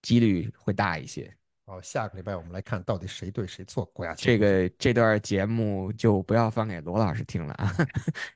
[0.00, 1.37] 几率会大一些。
[1.68, 3.84] 好，下个礼拜我们来看到底谁对谁错。
[3.92, 7.70] 国家这个这段节目就不要放给罗老师听了啊，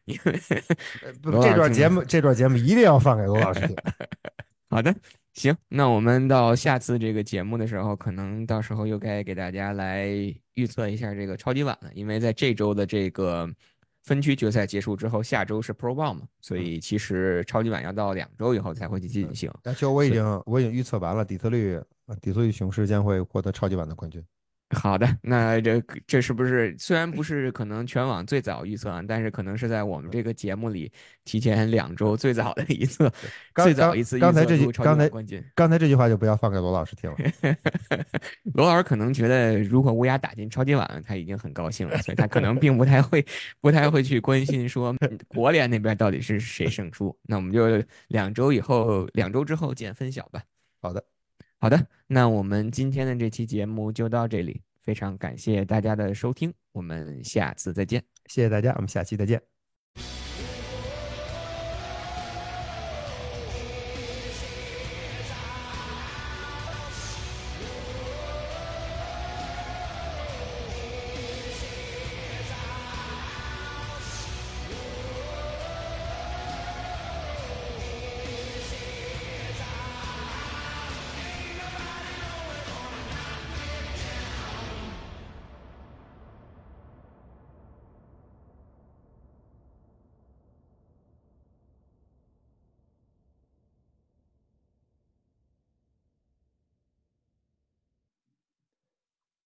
[0.04, 0.38] 因为
[1.40, 3.74] 这段节目这段节目一定要放给罗老师听。
[4.68, 4.94] 好的，
[5.32, 10.08] 行，那我们到下次这个节目的时候，可能到时候又该给大家来
[10.52, 13.50] 预测一下这个超级碗了，因为在这周的这个。
[14.04, 19.48] 分区决赛结束之后，下周是 Pro Bowl 嘛，所以其实超级碗要到两周以后才会去进行。
[19.62, 21.80] 那就我已经我已经预测完了，底特律
[22.20, 24.22] 底特律雄狮将会获得超级碗的冠军。
[24.74, 30.90] 好的，那这这是不是虽然不是可能全网最早预测啊，但是可能是在我们这个节目里
[31.26, 33.12] 提前两周最早的一次，
[33.56, 37.16] 最早一次刚才这句刚才冠军，刚才这句话就不要放给罗老师听了。
[38.54, 43.22] 罗老师可能觉得，如果乌鸦打进超级碗，他已经很高兴了，所以他可能并不太会
[43.60, 44.96] 不太会去关心说
[45.28, 47.14] 国联那边到底是谁胜出。
[47.24, 50.42] 那我们就两周以后，两周之后见分晓吧。
[50.80, 51.04] 好的。
[51.62, 59.51] 好的，那我们今天的这期节目就到这里，非常感谢大家的收听，我们下次再见，谢谢大家，我们下期再见。